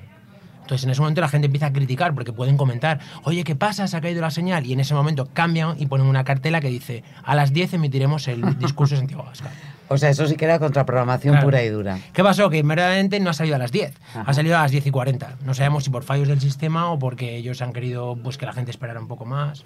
Entonces 0.71 0.85
en 0.85 0.91
ese 0.91 1.01
momento 1.01 1.19
la 1.19 1.27
gente 1.27 1.47
empieza 1.47 1.65
a 1.65 1.73
criticar 1.73 2.13
porque 2.13 2.31
pueden 2.31 2.55
comentar, 2.55 3.01
oye, 3.23 3.43
¿qué 3.43 3.57
pasa? 3.57 3.87
Se 3.89 3.97
ha 3.97 3.99
caído 3.99 4.21
la 4.21 4.31
señal. 4.31 4.65
Y 4.65 4.71
en 4.71 4.79
ese 4.79 4.93
momento 4.93 5.27
cambian 5.33 5.75
y 5.77 5.85
ponen 5.87 6.07
una 6.07 6.23
cartela 6.23 6.61
que 6.61 6.69
dice, 6.69 7.03
a 7.25 7.35
las 7.35 7.51
10 7.51 7.73
emitiremos 7.73 8.25
el 8.29 8.41
discurso 8.57 8.95
de 8.95 8.99
Santiago 8.99 9.23
Abascal. 9.23 9.51
O 9.89 9.97
sea, 9.97 10.09
eso 10.09 10.25
sí 10.27 10.35
que 10.37 10.45
era 10.45 10.59
contraprogramación 10.59 11.33
Claro. 11.33 11.47
pura 11.47 11.61
y 11.61 11.67
dura. 11.67 11.99
¿Qué 12.13 12.23
pasó? 12.23 12.49
Que 12.49 12.63
verdaderamente 12.63 13.19
no 13.19 13.31
ha 13.31 13.33
salido 13.33 13.57
a 13.57 13.59
las 13.59 13.73
10, 13.73 13.93
Ajá. 14.11 14.23
ha 14.25 14.33
salido 14.33 14.57
a 14.57 14.61
las 14.61 14.71
10 14.71 14.87
y 14.87 14.91
40. 14.91 15.35
No 15.45 15.53
sabemos 15.53 15.83
si 15.83 15.89
por 15.89 16.03
fallos 16.03 16.29
del 16.29 16.39
sistema 16.39 16.89
o 16.89 16.97
porque 16.97 17.35
ellos 17.35 17.61
han 17.61 17.73
querido 17.73 18.17
pues, 18.23 18.37
que 18.37 18.45
la 18.45 18.53
gente 18.53 18.71
esperara 18.71 19.01
un 19.01 19.09
poco 19.09 19.25
más. 19.25 19.65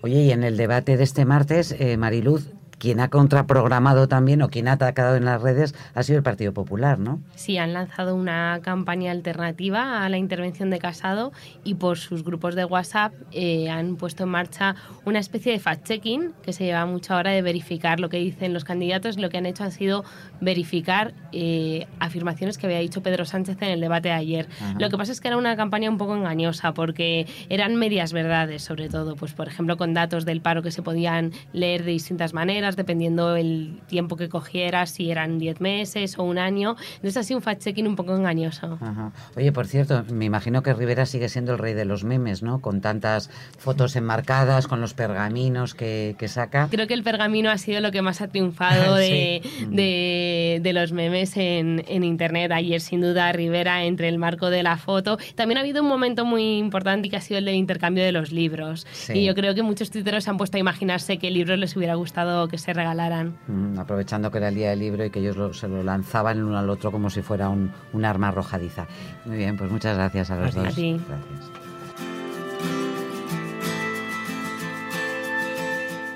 Oye, 0.00 0.22
y 0.24 0.32
en 0.32 0.42
el 0.42 0.56
debate 0.56 0.96
de 0.96 1.04
este 1.04 1.24
martes, 1.24 1.70
eh, 1.78 1.96
Mariluz, 1.96 2.48
quien 2.78 3.00
ha 3.00 3.08
contraprogramado 3.08 4.08
también 4.08 4.42
o 4.42 4.48
quien 4.48 4.68
ha 4.68 4.72
atacado 4.72 5.16
en 5.16 5.24
las 5.24 5.42
redes 5.42 5.74
ha 5.94 6.02
sido 6.02 6.18
el 6.18 6.22
Partido 6.22 6.52
Popular, 6.52 6.98
¿no? 6.98 7.20
Sí, 7.34 7.58
han 7.58 7.72
lanzado 7.72 8.14
una 8.14 8.60
campaña 8.62 9.10
alternativa 9.10 10.04
a 10.04 10.08
la 10.08 10.18
intervención 10.18 10.70
de 10.70 10.78
Casado 10.78 11.32
y 11.64 11.74
por 11.74 11.98
sus 11.98 12.24
grupos 12.24 12.54
de 12.54 12.64
WhatsApp 12.64 13.12
eh, 13.32 13.70
han 13.70 13.96
puesto 13.96 14.24
en 14.24 14.30
marcha 14.30 14.76
una 15.04 15.18
especie 15.18 15.52
de 15.52 15.60
fact-checking 15.60 16.32
que 16.42 16.52
se 16.52 16.64
lleva 16.64 16.86
mucho 16.86 17.14
ahora 17.14 17.30
de 17.30 17.42
verificar 17.42 18.00
lo 18.00 18.08
que 18.08 18.18
dicen 18.18 18.52
los 18.52 18.64
candidatos. 18.64 19.18
Lo 19.18 19.28
que 19.30 19.38
han 19.38 19.46
hecho 19.46 19.64
ha 19.64 19.70
sido 19.70 20.04
verificar 20.40 21.14
eh, 21.32 21.86
afirmaciones 22.00 22.58
que 22.58 22.66
había 22.66 22.78
dicho 22.78 23.02
Pedro 23.02 23.24
Sánchez 23.24 23.60
en 23.60 23.70
el 23.70 23.80
debate 23.80 24.08
de 24.08 24.14
ayer. 24.14 24.48
Ajá. 24.60 24.76
Lo 24.78 24.90
que 24.90 24.96
pasa 24.96 25.12
es 25.12 25.20
que 25.20 25.28
era 25.28 25.36
una 25.36 25.56
campaña 25.56 25.90
un 25.90 25.98
poco 25.98 26.16
engañosa 26.16 26.72
porque 26.74 27.26
eran 27.48 27.76
medias 27.76 28.12
verdades, 28.12 28.62
sobre 28.62 28.88
todo, 28.88 29.16
pues 29.16 29.32
por 29.32 29.48
ejemplo 29.48 29.76
con 29.76 29.94
datos 29.94 30.24
del 30.24 30.40
paro 30.40 30.62
que 30.62 30.70
se 30.70 30.82
podían 30.82 31.32
leer 31.52 31.84
de 31.84 31.92
distintas 31.92 32.34
maneras, 32.34 32.63
dependiendo 32.76 33.36
el 33.36 33.80
tiempo 33.86 34.16
que 34.16 34.28
cogiera, 34.28 34.86
si 34.86 35.10
eran 35.10 35.38
10 35.38 35.60
meses 35.60 36.18
o 36.18 36.22
un 36.24 36.38
año. 36.38 36.76
Entonces 36.96 37.16
ha 37.18 37.22
sido 37.22 37.38
un 37.38 37.44
fact-checking 37.44 37.86
un 37.86 37.96
poco 37.96 38.14
engañoso. 38.16 38.78
Ajá. 38.80 39.12
Oye, 39.36 39.52
por 39.52 39.66
cierto, 39.66 40.04
me 40.10 40.24
imagino 40.24 40.62
que 40.62 40.72
Rivera 40.74 41.06
sigue 41.06 41.28
siendo 41.28 41.52
el 41.52 41.58
rey 41.58 41.74
de 41.74 41.84
los 41.84 42.04
memes, 42.04 42.42
¿no? 42.42 42.60
Con 42.60 42.80
tantas 42.80 43.30
fotos 43.58 43.94
enmarcadas, 43.96 44.66
con 44.66 44.80
los 44.80 44.94
pergaminos 44.94 45.74
que, 45.74 46.16
que 46.18 46.28
saca. 46.28 46.68
Creo 46.70 46.86
que 46.86 46.94
el 46.94 47.02
pergamino 47.02 47.50
ha 47.50 47.58
sido 47.58 47.80
lo 47.80 47.90
que 47.92 48.02
más 48.02 48.20
ha 48.20 48.28
triunfado 48.28 48.94
de, 48.96 49.40
Sí. 49.44 49.66
de- 49.70 50.60
de 50.62 50.72
los 50.72 50.92
memes 50.92 51.36
en, 51.36 51.84
en 51.88 52.04
Internet. 52.04 52.50
Ayer, 52.52 52.80
sin 52.80 53.00
duda, 53.00 53.30
Rivera 53.32 53.84
entre 53.84 54.08
el 54.08 54.18
marco 54.18 54.50
de 54.50 54.62
la 54.62 54.76
foto. 54.76 55.18
También 55.34 55.58
ha 55.58 55.60
habido 55.60 55.82
un 55.82 55.88
momento 55.88 56.24
muy 56.24 56.58
importante 56.58 57.08
que 57.10 57.16
ha 57.16 57.20
sido 57.20 57.38
el 57.38 57.44
del 57.44 57.54
intercambio 57.56 58.04
de 58.04 58.12
los 58.12 58.32
libros. 58.32 58.86
Sí. 58.92 59.12
Y 59.14 59.24
yo 59.24 59.34
creo 59.34 59.54
que 59.54 59.62
muchos 59.62 59.90
tuiteros 59.90 60.24
se 60.24 60.30
han 60.30 60.36
puesto 60.36 60.56
a 60.56 60.60
imaginarse 60.60 61.18
qué 61.18 61.30
libros 61.30 61.58
les 61.58 61.76
hubiera 61.76 61.94
gustado 61.94 62.48
que 62.54 62.58
se 62.58 62.72
regalaran. 62.72 63.36
Mm, 63.48 63.78
aprovechando 63.78 64.30
que 64.30 64.38
era 64.38 64.48
el 64.48 64.54
día 64.54 64.70
del 64.70 64.78
libro 64.78 65.04
y 65.04 65.10
que 65.10 65.18
ellos 65.20 65.36
lo- 65.36 65.52
se 65.52 65.66
lo 65.68 65.82
lanzaban 65.82 66.38
el 66.38 66.44
uno 66.44 66.56
al 66.58 66.70
otro 66.70 66.92
como 66.92 67.10
si 67.10 67.20
fuera 67.22 67.48
un, 67.48 67.72
un 67.92 68.04
arma 68.04 68.28
arrojadiza. 68.28 68.86
Muy 69.24 69.36
bien, 69.38 69.56
pues 69.56 69.70
muchas 69.70 69.96
gracias 69.96 70.30
a 70.30 70.36
los 70.36 70.54
dos. 70.54 70.74
ti. 70.74 70.92
Gracias. 71.08 71.50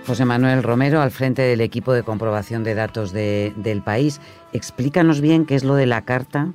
José 0.06 0.24
Manuel 0.24 0.62
Romero, 0.62 1.02
al 1.02 1.10
frente 1.10 1.42
del 1.42 1.60
equipo 1.60 1.92
de 1.92 2.02
comprobación 2.02 2.64
de 2.64 2.74
datos 2.74 3.12
de- 3.12 3.52
del 3.56 3.82
país, 3.82 4.20
explícanos 4.54 5.20
bien 5.20 5.44
qué 5.44 5.54
es 5.54 5.64
lo 5.64 5.74
de 5.74 5.84
la 5.84 6.02
carta 6.02 6.52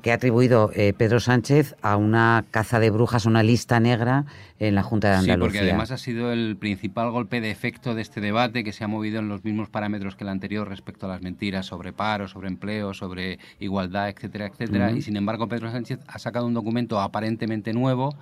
que 0.00 0.12
ha 0.12 0.14
atribuido 0.14 0.70
eh, 0.74 0.92
Pedro 0.96 1.18
Sánchez 1.20 1.74
a 1.82 1.96
una 1.96 2.44
caza 2.50 2.78
de 2.78 2.90
brujas, 2.90 3.26
una 3.26 3.42
lista 3.42 3.80
negra 3.80 4.24
en 4.58 4.74
la 4.74 4.82
Junta 4.82 5.08
de 5.10 5.14
Sí, 5.16 5.20
Andalucía. 5.30 5.60
porque 5.60 5.70
además 5.70 5.90
ha 5.90 5.98
sido 5.98 6.32
el 6.32 6.56
principal 6.56 7.10
golpe 7.10 7.40
de 7.40 7.50
efecto 7.50 7.94
de 7.94 8.02
este 8.02 8.20
debate 8.20 8.62
que 8.64 8.72
se 8.72 8.84
ha 8.84 8.88
movido 8.88 9.18
en 9.18 9.28
los 9.28 9.44
mismos 9.44 9.68
parámetros 9.68 10.14
que 10.16 10.24
el 10.24 10.30
anterior 10.30 10.68
respecto 10.68 11.06
a 11.06 11.08
las 11.08 11.20
mentiras 11.20 11.66
sobre 11.66 11.92
paro, 11.92 12.28
sobre 12.28 12.48
empleo, 12.48 12.94
sobre 12.94 13.38
igualdad, 13.58 14.08
etcétera, 14.08 14.46
etcétera. 14.46 14.92
Y 14.92 15.02
sin 15.02 15.16
embargo, 15.16 15.48
Pedro 15.48 15.70
Sánchez 15.70 15.98
ha 16.06 16.18
sacado 16.18 16.46
un 16.46 16.54
documento 16.54 17.00
aparentemente 17.00 17.72
nuevo 17.72 18.14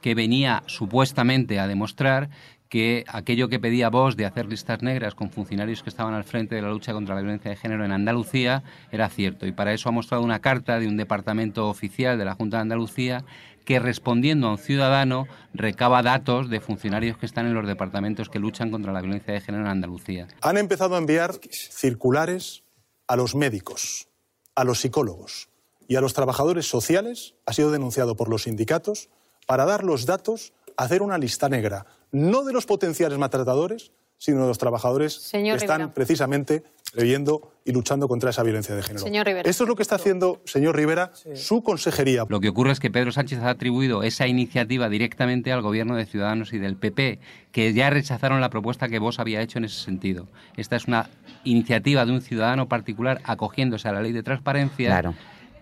que 0.00 0.14
venía 0.14 0.62
supuestamente 0.66 1.58
a 1.60 1.66
demostrar 1.66 2.28
que 2.72 3.04
aquello 3.06 3.50
que 3.50 3.60
pedía 3.60 3.90
Vox 3.90 4.16
de 4.16 4.24
hacer 4.24 4.46
listas 4.46 4.80
negras 4.80 5.14
con 5.14 5.28
funcionarios 5.28 5.82
que 5.82 5.90
estaban 5.90 6.14
al 6.14 6.24
frente 6.24 6.54
de 6.54 6.62
la 6.62 6.70
lucha 6.70 6.94
contra 6.94 7.14
la 7.14 7.20
violencia 7.20 7.50
de 7.50 7.56
género 7.58 7.84
en 7.84 7.92
Andalucía 7.92 8.62
era 8.90 9.10
cierto. 9.10 9.46
Y 9.46 9.52
para 9.52 9.74
eso 9.74 9.90
ha 9.90 9.92
mostrado 9.92 10.24
una 10.24 10.40
carta 10.40 10.78
de 10.78 10.88
un 10.88 10.96
departamento 10.96 11.68
oficial 11.68 12.16
de 12.16 12.24
la 12.24 12.34
Junta 12.34 12.56
de 12.56 12.62
Andalucía 12.62 13.26
que 13.66 13.78
respondiendo 13.78 14.46
a 14.46 14.52
un 14.52 14.58
ciudadano 14.58 15.26
recaba 15.52 16.02
datos 16.02 16.48
de 16.48 16.60
funcionarios 16.60 17.18
que 17.18 17.26
están 17.26 17.44
en 17.44 17.52
los 17.52 17.66
departamentos 17.66 18.30
que 18.30 18.38
luchan 18.38 18.70
contra 18.70 18.94
la 18.94 19.02
violencia 19.02 19.34
de 19.34 19.42
género 19.42 19.64
en 19.64 19.70
Andalucía. 19.70 20.28
Han 20.40 20.56
empezado 20.56 20.94
a 20.94 20.98
enviar 20.98 21.34
circulares 21.50 22.62
a 23.06 23.16
los 23.16 23.34
médicos, 23.34 24.08
a 24.54 24.64
los 24.64 24.80
psicólogos 24.80 25.50
y 25.88 25.96
a 25.96 26.00
los 26.00 26.14
trabajadores 26.14 26.70
sociales, 26.70 27.34
ha 27.44 27.52
sido 27.52 27.70
denunciado 27.70 28.16
por 28.16 28.30
los 28.30 28.44
sindicatos, 28.44 29.10
para 29.46 29.66
dar 29.66 29.84
los 29.84 30.06
datos, 30.06 30.54
hacer 30.78 31.02
una 31.02 31.18
lista 31.18 31.50
negra, 31.50 31.84
no 32.12 32.44
de 32.44 32.52
los 32.52 32.66
potenciales 32.66 33.18
maltratadores, 33.18 33.92
sino 34.18 34.42
de 34.42 34.46
los 34.48 34.58
trabajadores 34.58 35.14
Señor 35.14 35.58
que 35.58 35.64
están 35.64 35.80
Rivera. 35.80 35.94
precisamente 35.94 36.62
previendo 36.92 37.50
y 37.64 37.72
luchando 37.72 38.06
contra 38.06 38.30
esa 38.30 38.42
violencia 38.42 38.74
de 38.74 38.82
género. 38.82 39.04
Señor 39.04 39.26
Rivera. 39.26 39.48
Esto 39.50 39.64
es 39.64 39.68
lo 39.68 39.74
que 39.74 39.82
está 39.82 39.96
haciendo, 39.96 40.42
señor 40.44 40.76
Rivera, 40.76 41.10
su 41.34 41.62
consejería. 41.62 42.24
Lo 42.28 42.38
que 42.38 42.50
ocurre 42.50 42.70
es 42.70 42.80
que 42.80 42.90
Pedro 42.90 43.10
Sánchez 43.12 43.40
ha 43.40 43.48
atribuido 43.50 44.02
esa 44.02 44.26
iniciativa 44.28 44.88
directamente 44.88 45.52
al 45.52 45.62
gobierno 45.62 45.96
de 45.96 46.04
Ciudadanos 46.06 46.52
y 46.52 46.58
del 46.58 46.76
PP, 46.76 47.18
que 47.50 47.72
ya 47.72 47.88
rechazaron 47.90 48.40
la 48.40 48.50
propuesta 48.50 48.88
que 48.88 48.98
vos 48.98 49.18
había 49.18 49.40
hecho 49.40 49.58
en 49.58 49.64
ese 49.64 49.80
sentido. 49.80 50.28
Esta 50.56 50.76
es 50.76 50.86
una 50.86 51.08
iniciativa 51.44 52.04
de 52.04 52.12
un 52.12 52.20
ciudadano 52.20 52.68
particular 52.68 53.20
acogiéndose 53.24 53.88
a 53.88 53.92
la 53.92 54.02
ley 54.02 54.12
de 54.12 54.22
transparencia 54.22 54.88
Claro. 54.88 55.14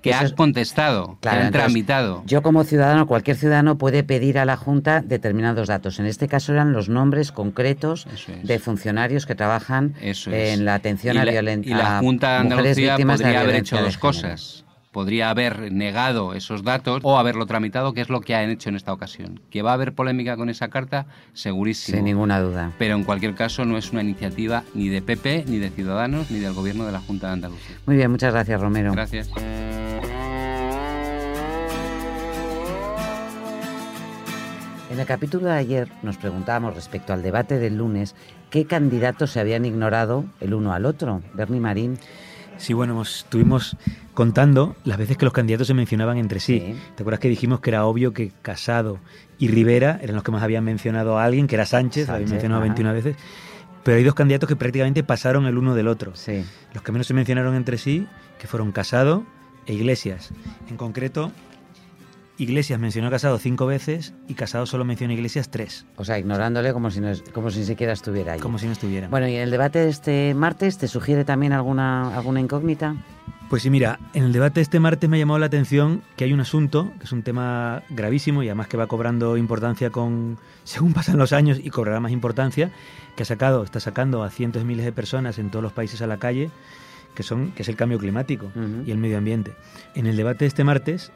Que 0.03 0.11
Eso 0.11 0.21
ha 0.21 0.25
es- 0.25 0.33
contestado, 0.33 1.19
Claro, 1.21 1.21
que 1.21 1.29
ha 1.29 1.47
entonces, 1.47 1.61
tramitado. 1.73 2.23
Yo 2.27 2.43
como 2.43 2.65
ciudadano, 2.65 3.07
cualquier 3.07 3.37
ciudadano 3.37 3.77
puede 3.79 4.03
pedir 4.03 4.39
a 4.39 4.45
la 4.45 4.57
Junta 4.57 5.03
determinados 5.03 5.69
datos. 5.69 5.99
En 5.99 6.07
este 6.07 6.29
caso 6.29 6.53
eran 6.53 6.73
los 6.73 6.89
nombres 6.89 7.33
concretos 7.33 8.07
de 8.43 8.59
funcionarios 8.59 9.27
que 9.27 9.35
trabajan 9.35 9.95
es. 10.01 10.27
en 10.27 10.65
la 10.65 10.75
atención 10.75 11.17
y 11.17 11.19
a 11.19 11.25
la, 11.25 11.33
violencia 11.33 11.71
y 11.71 11.75
la 11.79 11.99
Junta 12.01 12.33
de 12.33 12.37
Andalucía 12.39 12.97
de 12.97 13.05
la 13.05 13.15
podría 13.17 13.41
haber 13.41 13.55
hecho 13.57 13.81
dos 13.81 13.99
cosas. 13.99 14.65
Podría 14.93 15.31
haber 15.31 15.71
negado 15.71 16.35
esos 16.35 16.65
datos 16.65 16.99
o 17.05 17.17
haberlo 17.17 17.47
tramitado, 17.47 17.95
que 17.95 18.01
es 18.01 18.09
lo 18.09 18.21
que 18.21 18.35
han 18.35 18.51
hecho 18.51 18.71
en 18.71 18.75
esta 18.75 18.93
ocasión. 18.93 19.39
Que 19.49 19.63
va 19.63 19.71
a 19.71 19.75
haber 19.75 19.93
polémica 19.95 20.37
con 20.37 20.51
esa 20.51 20.67
carta, 20.67 21.07
segurísimo. 21.33 21.95
Sin 21.95 22.07
ninguna 22.07 22.41
duda. 22.41 22.73
Pero 22.77 22.97
en 22.97 23.05
cualquier 23.05 23.37
caso 23.37 23.65
no 23.65 23.79
es 23.79 23.93
una 23.93 24.03
iniciativa 24.03 24.65
ni 24.75 24.89
de 24.89 25.01
PP, 25.01 25.45
ni 25.47 25.59
de 25.59 25.71
Ciudadanos, 25.71 26.33
ni 26.33 26.41
del 26.41 26.55
Gobierno 26.55 26.87
de 26.87 26.93
la 26.93 26.99
Junta 26.99 27.29
de 27.29 27.35
Andalucía. 27.35 27.77
Muy 27.87 27.95
bien, 27.95 28.11
muchas 28.11 28.33
gracias, 28.33 28.61
Romero. 28.61 28.91
Gracias. 28.91 29.31
En 34.91 34.99
el 34.99 35.07
capítulo 35.07 35.47
de 35.47 35.53
ayer 35.53 35.89
nos 36.03 36.17
preguntábamos 36.17 36.75
respecto 36.75 37.13
al 37.13 37.23
debate 37.23 37.61
del 37.61 37.77
lunes 37.77 38.17
qué 38.51 38.65
candidatos 38.65 39.31
se 39.31 39.39
habían 39.39 39.65
ignorado 39.65 40.25
el 40.41 40.53
uno 40.53 40.73
al 40.73 40.85
otro. 40.85 41.23
Bernie 41.33 41.61
Marín. 41.61 41.97
Sí, 42.57 42.73
bueno, 42.73 43.01
estuvimos 43.01 43.77
contando 44.15 44.75
las 44.85 44.99
veces 44.99 45.17
que 45.17 45.25
los 45.25 45.33
candidatos 45.33 45.69
se 45.69 45.75
mencionaban 45.75 46.19
entre 46.19 46.41
sí. 46.41 46.59
Sí. 46.59 46.75
¿Te 46.97 47.05
acuerdas 47.05 47.21
que 47.21 47.29
dijimos 47.29 47.61
que 47.61 47.71
era 47.71 47.87
obvio 47.87 48.13
que 48.13 48.33
Casado 48.43 48.99
y 49.39 49.47
Rivera 49.47 50.01
eran 50.03 50.17
los 50.17 50.25
que 50.25 50.33
más 50.33 50.43
habían 50.43 50.65
mencionado 50.65 51.19
a 51.19 51.25
alguien, 51.25 51.47
que 51.47 51.55
era 51.55 51.67
Sánchez, 51.67 52.09
habían 52.09 52.29
mencionado 52.29 52.61
ajá. 52.61 52.75
21 52.75 52.93
veces? 52.93 53.17
Pero 53.85 53.97
hay 53.97 54.03
dos 54.03 54.15
candidatos 54.15 54.49
que 54.49 54.57
prácticamente 54.57 55.05
pasaron 55.05 55.47
el 55.47 55.57
uno 55.57 55.77
del 55.77 55.87
otro. 55.87 56.17
Sí. 56.17 56.45
Los 56.75 56.83
que 56.83 56.91
menos 56.91 57.07
se 57.07 57.15
mencionaron 57.15 57.55
entre 57.55 57.79
sí, 57.79 58.09
que 58.41 58.49
fueron 58.49 58.73
Casado 58.73 59.23
e 59.67 59.73
Iglesias. 59.73 60.31
En 60.69 60.77
concreto, 60.77 61.31
Iglesias 62.41 62.81
mencionó 62.81 63.09
a 63.09 63.11
Casado 63.11 63.37
cinco 63.39 63.67
veces 63.67 64.15
y 64.27 64.33
Casado 64.33 64.65
solo 64.65 64.87
menciona 64.87 65.13
a 65.13 65.15
Iglesias 65.15 65.51
tres. 65.51 65.85
O 65.97 66.07
sea, 66.07 66.19
ignorándole 66.19 66.73
como 66.73 66.91
si, 66.91 67.01
no, 67.01 67.13
como 67.35 67.51
si 67.51 67.67
siquiera 67.67 67.93
estuviera 67.93 68.33
ahí. 68.33 68.41
Como 68.41 68.59
si 68.59 68.65
no 68.65 68.73
estuviera. 68.73 69.09
Bueno, 69.09 69.29
¿y 69.29 69.35
en 69.35 69.43
el 69.43 69.51
debate 69.51 69.81
de 69.81 69.91
este 69.91 70.33
martes 70.33 70.79
te 70.79 70.89
sugiere 70.89 71.27
también 71.27 71.53
alguna, 71.53 72.17
alguna 72.17 72.41
incógnita? 72.41 72.97
Pues 73.51 73.63
sí, 73.63 73.69
mira, 73.69 74.01
en 74.15 74.25
el 74.25 74.33
debate 74.33 74.55
de 74.55 74.63
este 74.63 74.81
martes 74.81 75.11
me 75.11 75.19
ha 75.19 75.21
llamado 75.21 75.39
la 75.39 75.47
atención 75.47 76.03
que 76.17 76.25
hay 76.25 76.33
un 76.33 76.41
asunto, 76.41 76.91
que 76.99 77.05
es 77.05 77.13
un 77.13 77.23
tema 77.23 77.83
gravísimo 77.91 78.43
y 78.43 78.49
además 78.49 78.69
que 78.69 78.79
va 78.79 78.87
cobrando 78.87 79.37
importancia 79.37 79.91
con 79.91 80.39
según 80.65 80.95
pasan 80.95 81.19
los 81.19 81.35
años 81.35 81.61
y 81.63 81.69
cobrará 81.69 82.01
más 82.01 82.13
importancia, 82.13 82.71
que 83.17 83.25
ha 83.25 83.27
sacado, 83.27 83.63
está 83.65 83.81
sacando 83.81 84.23
a 84.23 84.31
cientos 84.31 84.63
de 84.63 84.67
miles 84.67 84.87
de 84.87 84.93
personas 84.93 85.39
en 85.39 85.51
todos 85.51 85.63
los 85.63 85.73
países 85.73 86.01
a 86.01 86.07
la 86.07 86.17
calle, 86.17 86.51
que 87.15 87.23
son 87.23 87.53
que 87.53 87.65
es 87.65 87.69
el 87.69 87.77
cambio 87.77 87.99
climático 87.99 88.51
y 88.87 88.93
el 88.93 88.97
medio 88.97 89.19
ambiente. 89.19 89.53
En 89.95 90.07
el 90.07 90.17
debate 90.17 90.45
de 90.45 90.49
este 90.49 90.65
martes, 90.65 91.13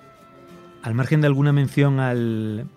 al 0.85 0.95
margen 0.95 1.23
de 1.23 1.27
alguna 1.27 1.53
mención 1.53 1.99
al 1.99 2.69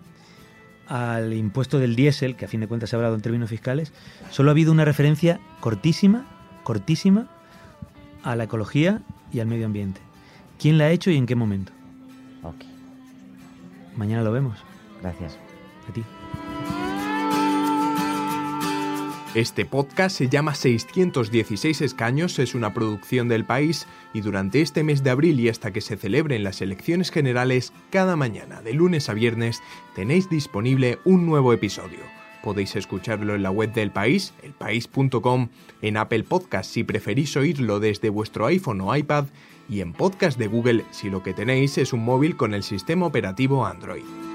al 0.88 1.34
impuesto 1.34 1.78
del 1.78 1.94
diésel, 1.94 2.34
que 2.34 2.46
a 2.46 2.48
fin 2.48 2.60
de 2.60 2.66
cuentas 2.66 2.88
se 2.88 2.96
ha 2.96 2.98
hablado 2.98 3.14
en 3.14 3.20
términos 3.20 3.50
fiscales, 3.50 3.92
solo 4.30 4.50
ha 4.50 4.52
habido 4.52 4.72
una 4.72 4.86
referencia 4.86 5.38
cortísima, 5.60 6.26
cortísima 6.64 7.28
a 8.22 8.34
la 8.36 8.44
ecología 8.44 9.02
y 9.30 9.40
al 9.40 9.46
medio 9.46 9.66
ambiente. 9.66 10.00
¿Quién 10.58 10.78
la 10.78 10.84
ha 10.84 10.90
hecho 10.90 11.10
y 11.10 11.16
en 11.16 11.26
qué 11.26 11.36
momento? 11.36 11.72
Ok. 12.42 12.64
Mañana 13.96 14.22
lo 14.22 14.32
vemos. 14.32 14.58
Gracias. 15.02 15.38
A 15.88 15.92
ti. 15.92 16.02
Este 19.34 19.66
podcast 19.66 20.16
se 20.16 20.30
llama 20.30 20.54
616 20.54 21.82
escaños, 21.82 22.38
es 22.38 22.54
una 22.54 22.72
producción 22.72 23.28
del 23.28 23.44
país 23.44 23.86
y 24.14 24.22
durante 24.22 24.62
este 24.62 24.82
mes 24.82 25.04
de 25.04 25.10
abril 25.10 25.38
y 25.38 25.50
hasta 25.50 25.70
que 25.70 25.82
se 25.82 25.98
celebren 25.98 26.42
las 26.42 26.62
elecciones 26.62 27.10
generales, 27.10 27.74
cada 27.90 28.16
mañana, 28.16 28.62
de 28.62 28.72
lunes 28.72 29.10
a 29.10 29.14
viernes, 29.14 29.60
tenéis 29.94 30.30
disponible 30.30 30.98
un 31.04 31.26
nuevo 31.26 31.52
episodio. 31.52 32.00
Podéis 32.42 32.74
escucharlo 32.74 33.34
en 33.34 33.42
la 33.42 33.50
web 33.50 33.74
del 33.74 33.90
país, 33.90 34.32
elpaís.com, 34.42 35.48
en 35.82 35.96
Apple 35.98 36.24
Podcast 36.24 36.70
si 36.70 36.82
preferís 36.82 37.36
oírlo 37.36 37.80
desde 37.80 38.08
vuestro 38.08 38.46
iPhone 38.46 38.80
o 38.80 38.96
iPad 38.96 39.26
y 39.68 39.82
en 39.82 39.92
Podcast 39.92 40.38
de 40.38 40.46
Google 40.46 40.84
si 40.90 41.10
lo 41.10 41.22
que 41.22 41.34
tenéis 41.34 41.76
es 41.76 41.92
un 41.92 42.02
móvil 42.02 42.34
con 42.34 42.54
el 42.54 42.62
sistema 42.62 43.04
operativo 43.04 43.66
Android. 43.66 44.27